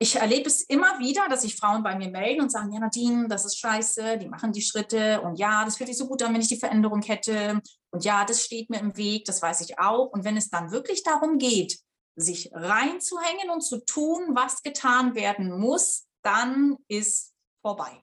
Ich 0.05 0.17
erlebe 0.17 0.51
es 0.51 0.61
immer 0.61 0.99
wieder, 0.99 1.31
dass 1.31 1.41
sich 1.41 1.57
Frauen 1.57 1.83
bei 1.83 1.97
mir 1.97 2.11
melden 2.11 2.43
und 2.43 2.53
sagen, 2.53 2.71
ja 2.71 2.79
Nadine, 2.79 3.27
das 3.27 3.47
ist 3.47 3.59
scheiße, 3.59 4.19
die 4.19 4.29
machen 4.29 4.53
die 4.53 4.61
Schritte 4.61 5.23
und 5.23 5.39
ja, 5.39 5.65
das 5.65 5.79
fühlt 5.79 5.89
sich 5.89 5.97
so 5.97 6.07
gut 6.07 6.23
an, 6.23 6.35
wenn 6.35 6.43
ich 6.43 6.49
die 6.49 6.59
Veränderung 6.59 7.01
hätte 7.01 7.63
und 7.91 8.05
ja, 8.05 8.27
das 8.27 8.43
steht 8.43 8.69
mir 8.69 8.81
im 8.81 8.99
Weg, 8.99 9.25
das 9.25 9.41
weiß 9.41 9.63
ich 9.63 9.79
auch. 9.79 10.13
Und 10.13 10.25
wenn 10.25 10.37
es 10.37 10.51
dann 10.51 10.73
wirklich 10.73 11.05
darum 11.05 11.39
geht, 11.39 11.79
sich 12.17 12.51
reinzuhängen 12.53 13.49
und 13.49 13.63
zu 13.63 13.83
tun, 13.83 14.33
was 14.35 14.61
getan 14.63 15.15
werden 15.15 15.59
muss, 15.59 16.05
dann 16.21 16.77
ist 16.87 17.33
vorbei. 17.63 18.03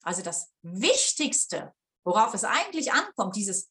Also 0.00 0.22
das 0.22 0.50
Wichtigste, 0.62 1.74
worauf 2.04 2.32
es 2.32 2.44
eigentlich 2.44 2.90
ankommt, 2.94 3.36
dieses 3.36 3.68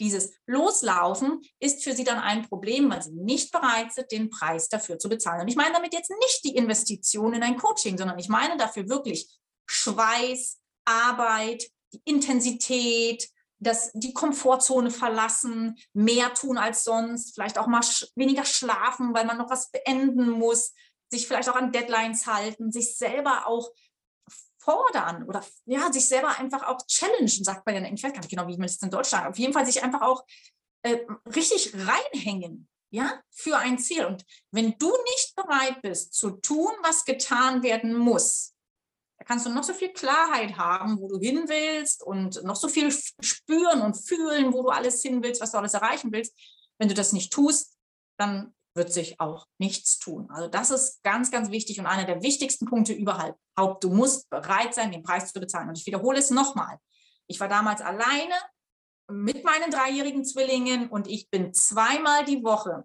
dieses 0.00 0.32
Loslaufen, 0.46 1.40
ist 1.60 1.84
für 1.84 1.92
sie 1.92 2.04
dann 2.04 2.18
ein 2.18 2.48
Problem, 2.48 2.90
weil 2.90 3.02
sie 3.02 3.12
nicht 3.12 3.52
bereit 3.52 3.92
sind, 3.92 4.10
den 4.10 4.30
Preis 4.30 4.68
dafür 4.68 4.98
zu 4.98 5.08
bezahlen. 5.08 5.42
Und 5.42 5.48
ich 5.48 5.56
meine 5.56 5.74
damit 5.74 5.94
jetzt 5.94 6.10
nicht 6.10 6.44
die 6.44 6.56
Investition 6.56 7.34
in 7.34 7.42
ein 7.42 7.56
Coaching, 7.56 7.96
sondern 7.96 8.18
ich 8.18 8.28
meine 8.28 8.56
dafür 8.56 8.88
wirklich 8.88 9.28
Schweiß, 9.66 10.60
Arbeit, 10.84 11.70
die 11.92 12.02
Intensität, 12.04 13.28
das, 13.58 13.90
die 13.94 14.12
Komfortzone 14.12 14.90
verlassen, 14.90 15.76
mehr 15.92 16.34
tun 16.34 16.58
als 16.58 16.84
sonst, 16.84 17.34
vielleicht 17.34 17.58
auch 17.58 17.66
mal 17.66 17.82
sch 17.82 18.06
weniger 18.14 18.44
schlafen, 18.44 19.14
weil 19.14 19.24
man 19.24 19.38
noch 19.38 19.50
was 19.50 19.70
beenden 19.70 20.28
muss, 20.30 20.72
sich 21.10 21.26
vielleicht 21.26 21.48
auch 21.48 21.56
an 21.56 21.72
Deadlines 21.72 22.26
halten, 22.26 22.72
sich 22.72 22.96
selber 22.96 23.46
auch 23.46 23.70
fordern 24.64 25.24
oder 25.24 25.44
ja, 25.66 25.92
sich 25.92 26.08
selber 26.08 26.38
einfach 26.38 26.66
auch 26.66 26.78
challengen, 26.86 27.28
sagt 27.44 27.66
man 27.66 27.74
ja, 27.74 27.92
ich 27.92 28.02
weiß 28.02 28.12
nicht 28.12 28.30
genau, 28.30 28.46
wie 28.46 28.56
man 28.56 28.66
das 28.66 28.82
in 28.82 28.90
Deutschland, 28.90 29.26
auf 29.28 29.38
jeden 29.38 29.52
Fall 29.52 29.66
sich 29.66 29.82
einfach 29.82 30.02
auch 30.02 30.24
äh, 30.82 31.00
richtig 31.34 31.74
reinhängen, 31.74 32.68
ja, 32.90 33.20
für 33.30 33.56
ein 33.56 33.78
Ziel. 33.78 34.06
Und 34.06 34.24
wenn 34.50 34.76
du 34.78 34.90
nicht 34.90 35.34
bereit 35.36 35.82
bist 35.82 36.14
zu 36.14 36.30
tun, 36.30 36.72
was 36.82 37.04
getan 37.04 37.62
werden 37.62 37.94
muss, 37.94 38.54
da 39.18 39.24
kannst 39.24 39.46
du 39.46 39.50
noch 39.50 39.64
so 39.64 39.74
viel 39.74 39.92
Klarheit 39.92 40.56
haben, 40.56 40.98
wo 40.98 41.08
du 41.08 41.18
hin 41.18 41.44
willst 41.46 42.02
und 42.02 42.42
noch 42.42 42.56
so 42.56 42.68
viel 42.68 42.90
spüren 43.20 43.82
und 43.82 43.94
fühlen, 43.94 44.52
wo 44.52 44.62
du 44.62 44.68
alles 44.70 45.02
hin 45.02 45.22
willst, 45.22 45.40
was 45.40 45.52
du 45.52 45.58
alles 45.58 45.74
erreichen 45.74 46.12
willst. 46.12 46.36
Wenn 46.78 46.88
du 46.88 46.94
das 46.94 47.12
nicht 47.12 47.32
tust, 47.32 47.76
dann 48.18 48.54
wird 48.74 48.92
sich 48.92 49.20
auch 49.20 49.46
nichts 49.58 49.98
tun. 49.98 50.28
Also 50.30 50.48
das 50.48 50.70
ist 50.70 51.02
ganz, 51.02 51.30
ganz 51.30 51.50
wichtig 51.50 51.78
und 51.78 51.86
einer 51.86 52.04
der 52.04 52.22
wichtigsten 52.22 52.66
Punkte 52.66 52.92
überhaupt. 52.92 53.38
Du 53.82 53.90
musst 53.90 54.28
bereit 54.30 54.74
sein, 54.74 54.92
den 54.92 55.02
Preis 55.02 55.32
zu 55.32 55.40
bezahlen. 55.40 55.68
Und 55.68 55.78
ich 55.78 55.86
wiederhole 55.86 56.18
es 56.18 56.30
nochmal. 56.30 56.78
Ich 57.26 57.40
war 57.40 57.48
damals 57.48 57.80
alleine 57.80 58.34
mit 59.08 59.44
meinen 59.44 59.70
dreijährigen 59.70 60.24
Zwillingen 60.24 60.88
und 60.88 61.06
ich 61.06 61.30
bin 61.30 61.54
zweimal 61.54 62.24
die 62.24 62.42
Woche 62.42 62.84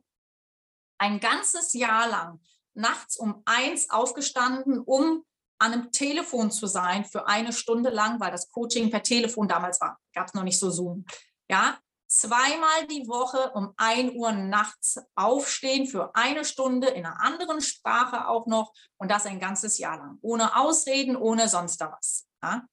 ein 0.97 1.19
ganzes 1.19 1.73
Jahr 1.73 2.07
lang 2.09 2.39
nachts 2.73 3.17
um 3.17 3.41
eins 3.45 3.89
aufgestanden, 3.89 4.79
um 4.79 5.23
an 5.59 5.73
einem 5.73 5.91
Telefon 5.91 6.51
zu 6.51 6.67
sein 6.67 7.03
für 7.03 7.27
eine 7.27 7.51
Stunde 7.51 7.89
lang, 7.89 8.19
weil 8.19 8.31
das 8.31 8.49
Coaching 8.49 8.89
per 8.89 9.03
Telefon 9.03 9.47
damals 9.47 9.81
war. 9.81 9.99
Gab 10.13 10.27
es 10.27 10.33
noch 10.33 10.43
nicht 10.43 10.59
so 10.59 10.69
Zoom. 10.71 11.05
Ja, 11.49 11.77
zweimal 12.09 12.87
die 12.87 13.07
Woche 13.07 13.51
um 13.53 13.73
1 13.77 14.13
Uhr 14.15 14.31
nachts 14.31 14.99
aufstehen 15.15 15.87
für 15.87 16.13
eine 16.15 16.43
Stunde 16.43 16.87
in 16.87 17.05
einer 17.05 17.21
anderen 17.21 17.61
Sprache 17.61 18.27
auch 18.27 18.47
noch 18.47 18.73
und 18.97 19.09
das 19.11 19.25
ein 19.25 19.39
ganzes 19.39 19.77
Jahr 19.77 19.97
lang. 19.97 20.17
Ohne 20.21 20.57
Ausreden, 20.57 21.15
ohne 21.15 21.47
sonst 21.47 21.79
was. 21.79 22.27
Ja? 22.43 22.65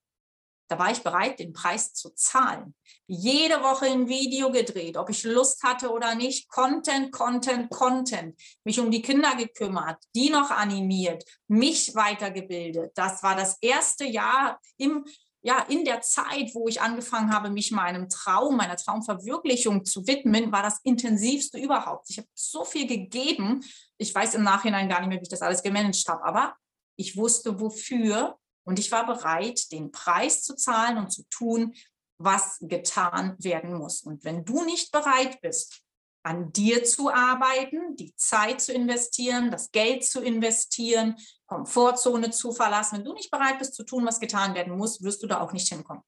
Da 0.68 0.78
war 0.80 0.90
ich 0.90 1.02
bereit, 1.02 1.38
den 1.38 1.52
Preis 1.52 1.92
zu 1.92 2.10
zahlen. 2.10 2.74
Jede 3.06 3.62
Woche 3.62 3.86
ein 3.86 4.08
Video 4.08 4.50
gedreht, 4.50 4.96
ob 4.96 5.10
ich 5.10 5.22
Lust 5.22 5.62
hatte 5.62 5.90
oder 5.90 6.16
nicht. 6.16 6.48
Content, 6.48 7.12
Content, 7.12 7.70
Content. 7.70 8.40
Mich 8.64 8.80
um 8.80 8.90
die 8.90 9.02
Kinder 9.02 9.36
gekümmert, 9.36 10.02
die 10.16 10.30
noch 10.30 10.50
animiert, 10.50 11.24
mich 11.46 11.94
weitergebildet. 11.94 12.92
Das 12.96 13.22
war 13.22 13.36
das 13.36 13.58
erste 13.60 14.04
Jahr 14.04 14.58
im 14.76 15.04
ja, 15.46 15.60
in 15.68 15.84
der 15.84 16.00
Zeit, 16.00 16.54
wo 16.54 16.66
ich 16.66 16.80
angefangen 16.80 17.32
habe, 17.32 17.50
mich 17.50 17.70
meinem 17.70 18.08
Traum, 18.08 18.56
meiner 18.56 18.76
Traumverwirklichung 18.76 19.84
zu 19.84 20.04
widmen, 20.04 20.50
war 20.50 20.64
das 20.64 20.80
intensivste 20.82 21.56
überhaupt. 21.56 22.10
Ich 22.10 22.18
habe 22.18 22.26
so 22.34 22.64
viel 22.64 22.88
gegeben. 22.88 23.64
Ich 23.96 24.12
weiß 24.12 24.34
im 24.34 24.42
Nachhinein 24.42 24.88
gar 24.88 24.98
nicht 24.98 25.08
mehr, 25.08 25.18
wie 25.18 25.22
ich 25.22 25.28
das 25.28 25.42
alles 25.42 25.62
gemanagt 25.62 26.02
habe, 26.08 26.24
aber 26.24 26.56
ich 26.96 27.16
wusste 27.16 27.60
wofür 27.60 28.36
und 28.64 28.80
ich 28.80 28.90
war 28.90 29.06
bereit, 29.06 29.70
den 29.70 29.92
Preis 29.92 30.42
zu 30.42 30.56
zahlen 30.56 30.98
und 30.98 31.12
zu 31.12 31.22
tun, 31.30 31.74
was 32.18 32.58
getan 32.60 33.36
werden 33.38 33.74
muss. 33.74 34.00
Und 34.02 34.24
wenn 34.24 34.44
du 34.44 34.64
nicht 34.64 34.90
bereit 34.90 35.40
bist, 35.42 35.80
an 36.26 36.52
dir 36.52 36.82
zu 36.84 37.08
arbeiten, 37.08 37.94
die 37.94 38.14
Zeit 38.16 38.60
zu 38.60 38.72
investieren, 38.72 39.50
das 39.50 39.70
Geld 39.70 40.04
zu 40.04 40.20
investieren, 40.20 41.16
Komfortzone 41.46 42.30
zu 42.30 42.52
verlassen, 42.52 42.96
wenn 42.96 43.04
du 43.04 43.12
nicht 43.12 43.30
bereit 43.30 43.60
bist 43.60 43.74
zu 43.74 43.84
tun, 43.84 44.04
was 44.04 44.18
getan 44.18 44.54
werden 44.54 44.76
muss, 44.76 45.02
wirst 45.02 45.22
du 45.22 45.28
da 45.28 45.40
auch 45.40 45.52
nicht 45.52 45.68
hinkommen. 45.68 46.02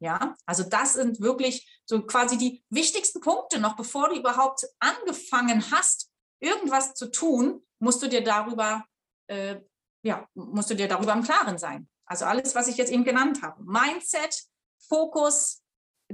Ja, 0.00 0.34
also 0.46 0.62
das 0.62 0.94
sind 0.94 1.20
wirklich 1.20 1.80
so 1.84 2.02
quasi 2.02 2.38
die 2.38 2.64
wichtigsten 2.70 3.20
Punkte. 3.20 3.60
Noch 3.60 3.76
bevor 3.76 4.08
du 4.08 4.16
überhaupt 4.16 4.66
angefangen 4.80 5.70
hast, 5.70 6.10
irgendwas 6.40 6.94
zu 6.94 7.10
tun, 7.10 7.62
musst 7.78 8.02
du 8.02 8.08
dir 8.08 8.24
darüber 8.24 8.84
äh, 9.28 9.60
ja, 10.02 10.26
musst 10.34 10.70
du 10.70 10.74
dir 10.74 10.88
darüber 10.88 11.12
im 11.12 11.22
Klaren 11.22 11.58
sein. 11.58 11.88
Also 12.04 12.24
alles, 12.24 12.54
was 12.54 12.68
ich 12.68 12.76
jetzt 12.76 12.90
eben 12.90 13.04
genannt 13.04 13.42
habe. 13.42 13.62
Mindset, 13.62 14.42
Fokus, 14.88 15.61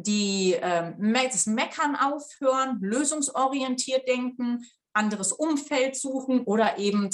die, 0.03 0.55
äh, 0.55 0.93
das 0.99 1.47
Meckern 1.47 1.97
aufhören, 1.97 2.79
lösungsorientiert 2.81 4.07
denken, 4.07 4.65
anderes 4.93 5.33
Umfeld 5.33 5.97
suchen 5.97 6.43
oder 6.43 6.79
eben 6.79 7.11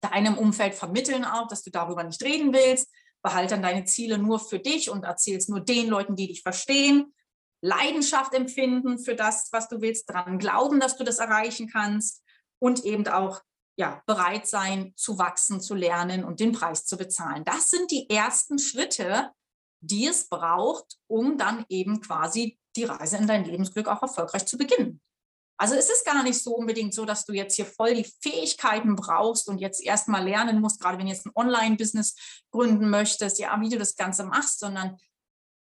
deinem 0.00 0.38
Umfeld 0.38 0.74
vermitteln 0.74 1.24
auch, 1.24 1.48
dass 1.48 1.62
du 1.62 1.70
darüber 1.70 2.04
nicht 2.04 2.22
reden 2.22 2.52
willst. 2.52 2.90
Behalte 3.22 3.54
dann 3.54 3.62
deine 3.62 3.84
Ziele 3.84 4.18
nur 4.18 4.38
für 4.38 4.58
dich 4.58 4.90
und 4.90 5.04
erzählst 5.04 5.48
nur 5.48 5.60
den 5.60 5.88
Leuten, 5.88 6.14
die 6.14 6.28
dich 6.28 6.42
verstehen. 6.42 7.14
Leidenschaft 7.62 8.34
empfinden 8.34 8.98
für 8.98 9.14
das, 9.14 9.48
was 9.50 9.68
du 9.68 9.80
willst, 9.80 10.10
daran 10.10 10.38
glauben, 10.38 10.80
dass 10.80 10.96
du 10.96 11.04
das 11.04 11.18
erreichen 11.18 11.70
kannst 11.70 12.22
und 12.58 12.84
eben 12.84 13.08
auch 13.08 13.40
ja, 13.76 14.02
bereit 14.06 14.46
sein 14.46 14.92
zu 14.96 15.18
wachsen, 15.18 15.60
zu 15.60 15.74
lernen 15.74 16.24
und 16.24 16.40
den 16.40 16.52
Preis 16.52 16.84
zu 16.84 16.96
bezahlen. 16.96 17.44
Das 17.44 17.70
sind 17.70 17.90
die 17.90 18.08
ersten 18.10 18.58
Schritte, 18.58 19.30
die 19.86 20.06
es 20.06 20.28
braucht, 20.28 20.98
um 21.06 21.38
dann 21.38 21.64
eben 21.68 22.00
quasi 22.00 22.58
die 22.76 22.84
Reise 22.84 23.16
in 23.18 23.26
dein 23.26 23.44
Lebensglück 23.44 23.88
auch 23.88 24.02
erfolgreich 24.02 24.46
zu 24.46 24.58
beginnen. 24.58 25.00
Also 25.56 25.76
es 25.76 25.88
ist 25.88 26.04
gar 26.04 26.22
nicht 26.24 26.42
so 26.42 26.56
unbedingt 26.56 26.94
so, 26.94 27.04
dass 27.04 27.24
du 27.24 27.32
jetzt 27.32 27.54
hier 27.54 27.66
voll 27.66 27.94
die 27.94 28.12
Fähigkeiten 28.20 28.96
brauchst 28.96 29.48
und 29.48 29.58
jetzt 29.58 29.82
erstmal 29.84 30.24
lernen 30.24 30.60
musst, 30.60 30.80
gerade 30.80 30.98
wenn 30.98 31.06
du 31.06 31.12
jetzt 31.12 31.26
ein 31.26 31.32
Online-Business 31.34 32.16
gründen 32.50 32.90
möchtest, 32.90 33.38
ja, 33.38 33.60
wie 33.60 33.68
du 33.68 33.78
das 33.78 33.94
Ganze 33.94 34.24
machst, 34.24 34.58
sondern 34.58 34.98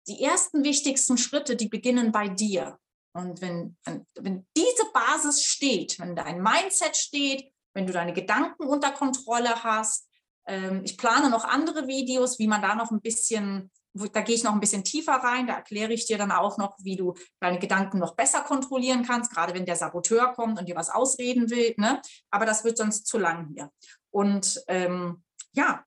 die 0.07 0.23
ersten 0.23 0.63
wichtigsten 0.63 1.17
Schritte, 1.17 1.55
die 1.55 1.67
beginnen 1.67 2.11
bei 2.11 2.27
dir. 2.27 2.77
Und 3.13 3.41
wenn, 3.41 3.77
wenn 4.15 4.47
diese 4.55 4.85
Basis 4.93 5.43
steht, 5.43 5.99
wenn 5.99 6.15
dein 6.15 6.41
Mindset 6.41 6.95
steht, 6.95 7.51
wenn 7.73 7.87
du 7.87 7.93
deine 7.93 8.13
Gedanken 8.13 8.63
unter 8.63 8.91
Kontrolle 8.91 9.63
hast, 9.63 10.07
ähm, 10.47 10.81
ich 10.83 10.97
plane 10.97 11.29
noch 11.29 11.43
andere 11.43 11.87
Videos, 11.87 12.39
wie 12.39 12.47
man 12.47 12.61
da 12.61 12.75
noch 12.75 12.91
ein 12.91 13.01
bisschen 13.01 13.71
da 13.93 14.21
gehe 14.21 14.35
ich 14.35 14.43
noch 14.43 14.53
ein 14.53 14.59
bisschen 14.59 14.83
tiefer 14.83 15.13
rein, 15.13 15.47
da 15.47 15.55
erkläre 15.55 15.93
ich 15.93 16.05
dir 16.05 16.17
dann 16.17 16.31
auch 16.31 16.57
noch, 16.57 16.77
wie 16.79 16.95
du 16.95 17.13
deine 17.39 17.59
Gedanken 17.59 17.99
noch 17.99 18.15
besser 18.15 18.41
kontrollieren 18.41 19.03
kannst, 19.03 19.31
gerade 19.31 19.53
wenn 19.53 19.65
der 19.65 19.75
Saboteur 19.75 20.33
kommt 20.33 20.59
und 20.59 20.67
dir 20.67 20.75
was 20.75 20.89
ausreden 20.89 21.49
will. 21.49 21.73
Ne? 21.77 22.01
Aber 22.29 22.45
das 22.45 22.63
wird 22.63 22.77
sonst 22.77 23.05
zu 23.05 23.17
lang 23.17 23.49
hier. 23.53 23.69
Und 24.11 24.63
ähm, 24.67 25.23
ja, 25.53 25.83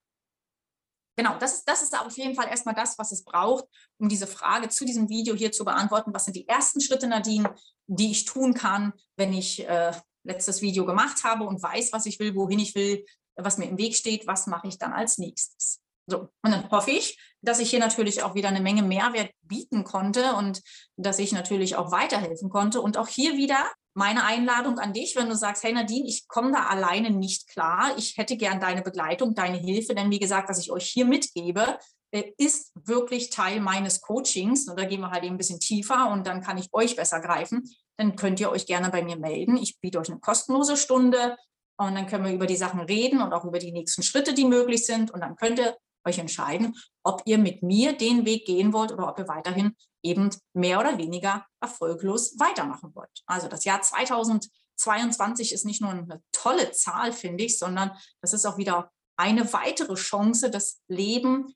genau, 1.16 1.38
das 1.38 1.54
ist, 1.54 1.64
das 1.68 1.82
ist 1.82 1.98
auf 1.98 2.16
jeden 2.16 2.34
Fall 2.34 2.48
erstmal 2.48 2.74
das, 2.74 2.98
was 2.98 3.12
es 3.12 3.24
braucht, 3.24 3.64
um 3.98 4.08
diese 4.08 4.26
Frage 4.26 4.68
zu 4.68 4.84
diesem 4.84 5.08
Video 5.08 5.34
hier 5.34 5.52
zu 5.52 5.64
beantworten. 5.64 6.12
Was 6.12 6.26
sind 6.26 6.36
die 6.36 6.48
ersten 6.48 6.80
Schritte, 6.80 7.06
Nadine, 7.06 7.54
die 7.86 8.10
ich 8.10 8.24
tun 8.24 8.54
kann, 8.54 8.92
wenn 9.16 9.32
ich 9.32 9.66
äh, 9.66 9.92
letztes 10.24 10.62
Video 10.62 10.84
gemacht 10.84 11.24
habe 11.24 11.44
und 11.44 11.62
weiß, 11.62 11.92
was 11.92 12.06
ich 12.06 12.18
will, 12.18 12.34
wohin 12.34 12.58
ich 12.58 12.74
will, 12.74 13.04
was 13.36 13.58
mir 13.58 13.68
im 13.68 13.78
Weg 13.78 13.94
steht, 13.94 14.26
was 14.26 14.46
mache 14.46 14.68
ich 14.68 14.78
dann 14.78 14.92
als 14.92 15.18
nächstes? 15.18 15.83
So, 16.06 16.28
und 16.42 16.50
dann 16.50 16.70
hoffe 16.70 16.90
ich, 16.90 17.18
dass 17.40 17.60
ich 17.60 17.70
hier 17.70 17.78
natürlich 17.78 18.22
auch 18.22 18.34
wieder 18.34 18.48
eine 18.48 18.60
Menge 18.60 18.82
Mehrwert 18.82 19.30
bieten 19.42 19.84
konnte 19.84 20.34
und 20.34 20.62
dass 20.96 21.18
ich 21.18 21.32
natürlich 21.32 21.76
auch 21.76 21.92
weiterhelfen 21.92 22.50
konnte. 22.50 22.80
Und 22.80 22.96
auch 22.98 23.08
hier 23.08 23.36
wieder 23.36 23.64
meine 23.94 24.24
Einladung 24.24 24.78
an 24.78 24.92
dich, 24.92 25.16
wenn 25.16 25.28
du 25.28 25.36
sagst, 25.36 25.62
hey 25.62 25.72
Nadine, 25.72 26.06
ich 26.06 26.26
komme 26.26 26.52
da 26.52 26.66
alleine 26.66 27.10
nicht 27.10 27.48
klar, 27.48 27.94
ich 27.96 28.16
hätte 28.16 28.36
gern 28.36 28.60
deine 28.60 28.82
Begleitung, 28.82 29.34
deine 29.34 29.58
Hilfe, 29.58 29.94
denn 29.94 30.10
wie 30.10 30.18
gesagt, 30.18 30.48
was 30.48 30.58
ich 30.58 30.72
euch 30.72 30.86
hier 30.86 31.04
mitgebe, 31.04 31.78
äh, 32.10 32.32
ist 32.38 32.72
wirklich 32.74 33.30
Teil 33.30 33.60
meines 33.60 34.00
Coachings. 34.00 34.68
Und 34.68 34.78
da 34.78 34.84
gehen 34.84 35.00
wir 35.00 35.10
halt 35.10 35.24
eben 35.24 35.34
ein 35.34 35.38
bisschen 35.38 35.60
tiefer 35.60 36.10
und 36.10 36.26
dann 36.26 36.42
kann 36.42 36.58
ich 36.58 36.68
euch 36.72 36.96
besser 36.96 37.20
greifen. 37.20 37.68
Dann 37.96 38.16
könnt 38.16 38.40
ihr 38.40 38.50
euch 38.50 38.66
gerne 38.66 38.90
bei 38.90 39.02
mir 39.02 39.16
melden. 39.16 39.56
Ich 39.56 39.80
biete 39.80 39.98
euch 39.98 40.10
eine 40.10 40.20
kostenlose 40.20 40.76
Stunde 40.76 41.36
und 41.76 41.94
dann 41.94 42.06
können 42.06 42.24
wir 42.24 42.32
über 42.32 42.46
die 42.46 42.56
Sachen 42.56 42.80
reden 42.80 43.20
und 43.20 43.32
auch 43.32 43.44
über 43.44 43.58
die 43.58 43.72
nächsten 43.72 44.02
Schritte, 44.02 44.34
die 44.34 44.44
möglich 44.44 44.86
sind. 44.86 45.10
Und 45.10 45.20
dann 45.20 45.36
könnt 45.36 45.58
ihr 45.58 45.76
euch 46.04 46.18
entscheiden, 46.18 46.76
ob 47.02 47.22
ihr 47.24 47.38
mit 47.38 47.62
mir 47.62 47.96
den 47.96 48.24
Weg 48.24 48.46
gehen 48.46 48.72
wollt 48.72 48.92
oder 48.92 49.08
ob 49.08 49.18
ihr 49.18 49.28
weiterhin 49.28 49.74
eben 50.02 50.30
mehr 50.52 50.80
oder 50.80 50.98
weniger 50.98 51.46
erfolglos 51.60 52.38
weitermachen 52.38 52.94
wollt. 52.94 53.22
Also 53.26 53.48
das 53.48 53.64
Jahr 53.64 53.80
2022 53.80 55.52
ist 55.52 55.64
nicht 55.64 55.80
nur 55.80 55.90
eine 55.90 56.22
tolle 56.32 56.72
Zahl, 56.72 57.12
finde 57.12 57.44
ich, 57.44 57.58
sondern 57.58 57.92
das 58.20 58.32
ist 58.32 58.44
auch 58.44 58.58
wieder 58.58 58.90
eine 59.16 59.52
weitere 59.52 59.94
Chance, 59.94 60.50
das 60.50 60.82
Leben 60.88 61.54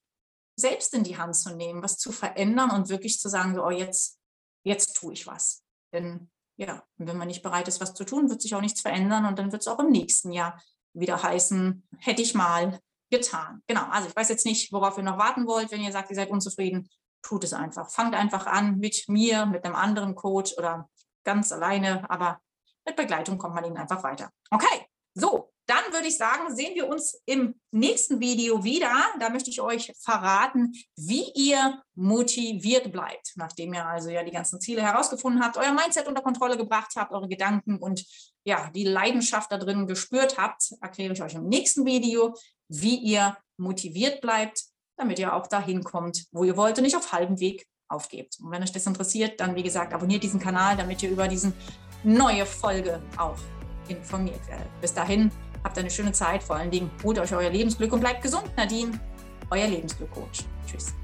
selbst 0.57 0.95
in 0.95 1.05
die 1.05 1.19
Hand 1.19 1.37
zu 1.37 1.55
nehmen, 1.55 1.83
was 1.83 1.99
zu 1.99 2.11
verändern 2.11 2.71
und 2.71 2.89
wirklich 2.89 3.21
zu 3.21 3.29
sagen, 3.29 3.55
so, 3.55 3.65
oh, 3.65 3.71
jetzt, 3.71 4.19
jetzt 4.65 4.97
tue 4.97 5.13
ich 5.13 5.27
was. 5.27 5.63
Denn 5.93 6.31
ja, 6.57 6.83
wenn 6.97 7.17
man 7.17 7.29
nicht 7.29 7.43
bereit 7.43 7.69
ist, 7.69 7.81
was 7.81 7.95
zu 7.95 8.05
tun, 8.05 8.29
wird 8.29 8.43
sich 8.43 8.55
auch 8.55 8.61
nichts 8.61 8.81
verändern 8.81 9.27
und 9.27 9.39
dann 9.39 9.53
wird 9.53 9.63
es 9.63 9.69
auch 9.69 9.79
im 9.79 9.91
nächsten 9.91 10.33
Jahr 10.33 10.61
wieder 10.93 11.23
heißen, 11.23 11.87
hätte 11.99 12.23
ich 12.23 12.35
mal, 12.35 12.81
getan. 13.11 13.63
Genau, 13.67 13.87
also 13.91 14.09
ich 14.09 14.17
weiß 14.17 14.29
jetzt 14.29 14.47
nicht, 14.47 14.73
worauf 14.73 14.97
ihr 14.97 15.05
noch 15.05 15.19
warten 15.19 15.47
wollt, 15.47 15.71
wenn 15.71 15.81
ihr 15.81 15.93
sagt, 15.93 16.11
ihr 16.11 16.17
seid 16.17 16.31
unzufrieden. 16.31 16.89
Tut 17.23 17.45
es 17.45 17.53
einfach. 17.53 17.91
Fangt 17.91 18.15
einfach 18.15 18.47
an 18.47 18.79
mit 18.79 19.09
mir, 19.09 19.47
mit 19.47 19.65
einem 19.65 19.75
anderen 19.75 20.15
Coach 20.15 20.55
oder 20.57 20.89
ganz 21.25 21.53
alleine, 21.53 22.09
aber 22.09 22.41
mit 22.87 22.97
Begleitung 22.97 23.39
kommt 23.39 23.55
man 23.55 23.65
ihnen 23.65 23.77
einfach 23.77 24.03
weiter. 24.03 24.31
Okay, 24.51 24.87
so, 25.15 25.53
dann 25.69 25.93
würde 25.93 26.07
ich 26.07 26.17
sagen, 26.17 26.55
sehen 26.57 26.75
wir 26.75 26.89
uns 26.89 27.21
im 27.27 27.61
nächsten 27.71 28.21
Video 28.21 28.65
wieder. 28.65 28.91
Da 29.21 29.29
möchte 29.29 29.51
ich 29.51 29.61
euch 29.61 29.93
verraten, 30.01 30.73
wie 30.97 31.31
ihr 31.35 31.83
motiviert 31.95 32.91
bleibt, 32.91 33.33
nachdem 33.37 33.75
ihr 33.75 33.85
also 33.85 34.09
ja 34.09 34.25
die 34.25 34.31
ganzen 34.31 34.63
Ziele 34.63 34.81
herausgefunden 34.81 35.45
habt, 35.45 35.59
euer 35.59 35.75
Mindset 35.75 36.09
unter 36.09 36.23
Kontrolle 36.23 36.57
gebracht 36.57 36.93
habt, 36.97 37.13
eure 37.13 37.29
Gedanken 37.29 37.77
und 37.77 38.07
ja, 38.45 38.71
die 38.71 38.85
Leidenschaft 38.85 39.53
da 39.53 39.59
drin 39.59 39.87
gespürt 39.87 40.39
habt, 40.39 40.73
erkläre 40.81 41.13
ich 41.13 41.23
euch 41.23 41.35
im 41.35 41.49
nächsten 41.49 41.85
Video, 41.85 42.35
wie 42.69 42.97
ihr 42.97 43.37
motiviert 43.57 44.21
bleibt, 44.21 44.65
damit 44.97 45.19
ihr 45.19 45.35
auch 45.35 45.47
dahin 45.47 45.85
kommt, 45.85 46.27
wo 46.33 46.45
ihr 46.45 46.57
wollt 46.57 46.79
und 46.79 46.85
nicht 46.85 46.97
auf 46.97 47.13
halbem 47.13 47.41
Weg 47.41 47.67
aufgebt. 47.89 48.39
Und 48.41 48.51
wenn 48.51 48.63
euch 48.63 48.73
das 48.73 48.87
interessiert, 48.87 49.41
dann 49.41 49.55
wie 49.55 49.63
gesagt, 49.63 49.93
abonniert 49.93 50.23
diesen 50.23 50.41
Kanal, 50.41 50.77
damit 50.77 51.03
ihr 51.03 51.11
über 51.11 51.29
diese 51.29 51.53
neue 52.05 52.47
Folge 52.47 53.01
auch 53.17 53.39
informiert 53.89 54.47
werdet. 54.49 54.69
Bis 54.81 54.93
dahin, 54.93 55.31
habt 55.65 55.79
eine 55.79 55.91
schöne 55.91 56.13
Zeit, 56.13 56.43
vor 56.43 56.57
allen 56.57 56.71
Dingen 56.71 56.91
holt 57.03 57.19
euch 57.19 57.35
euer 57.35 57.51
Lebensglück 57.51 57.93
und 57.93 58.01
bleibt 58.01 58.23
gesund. 58.23 58.51
Nadine, 58.57 58.99
euer 59.51 59.67
Lebensglückcoach. 59.67 60.45
Tschüss. 60.67 60.95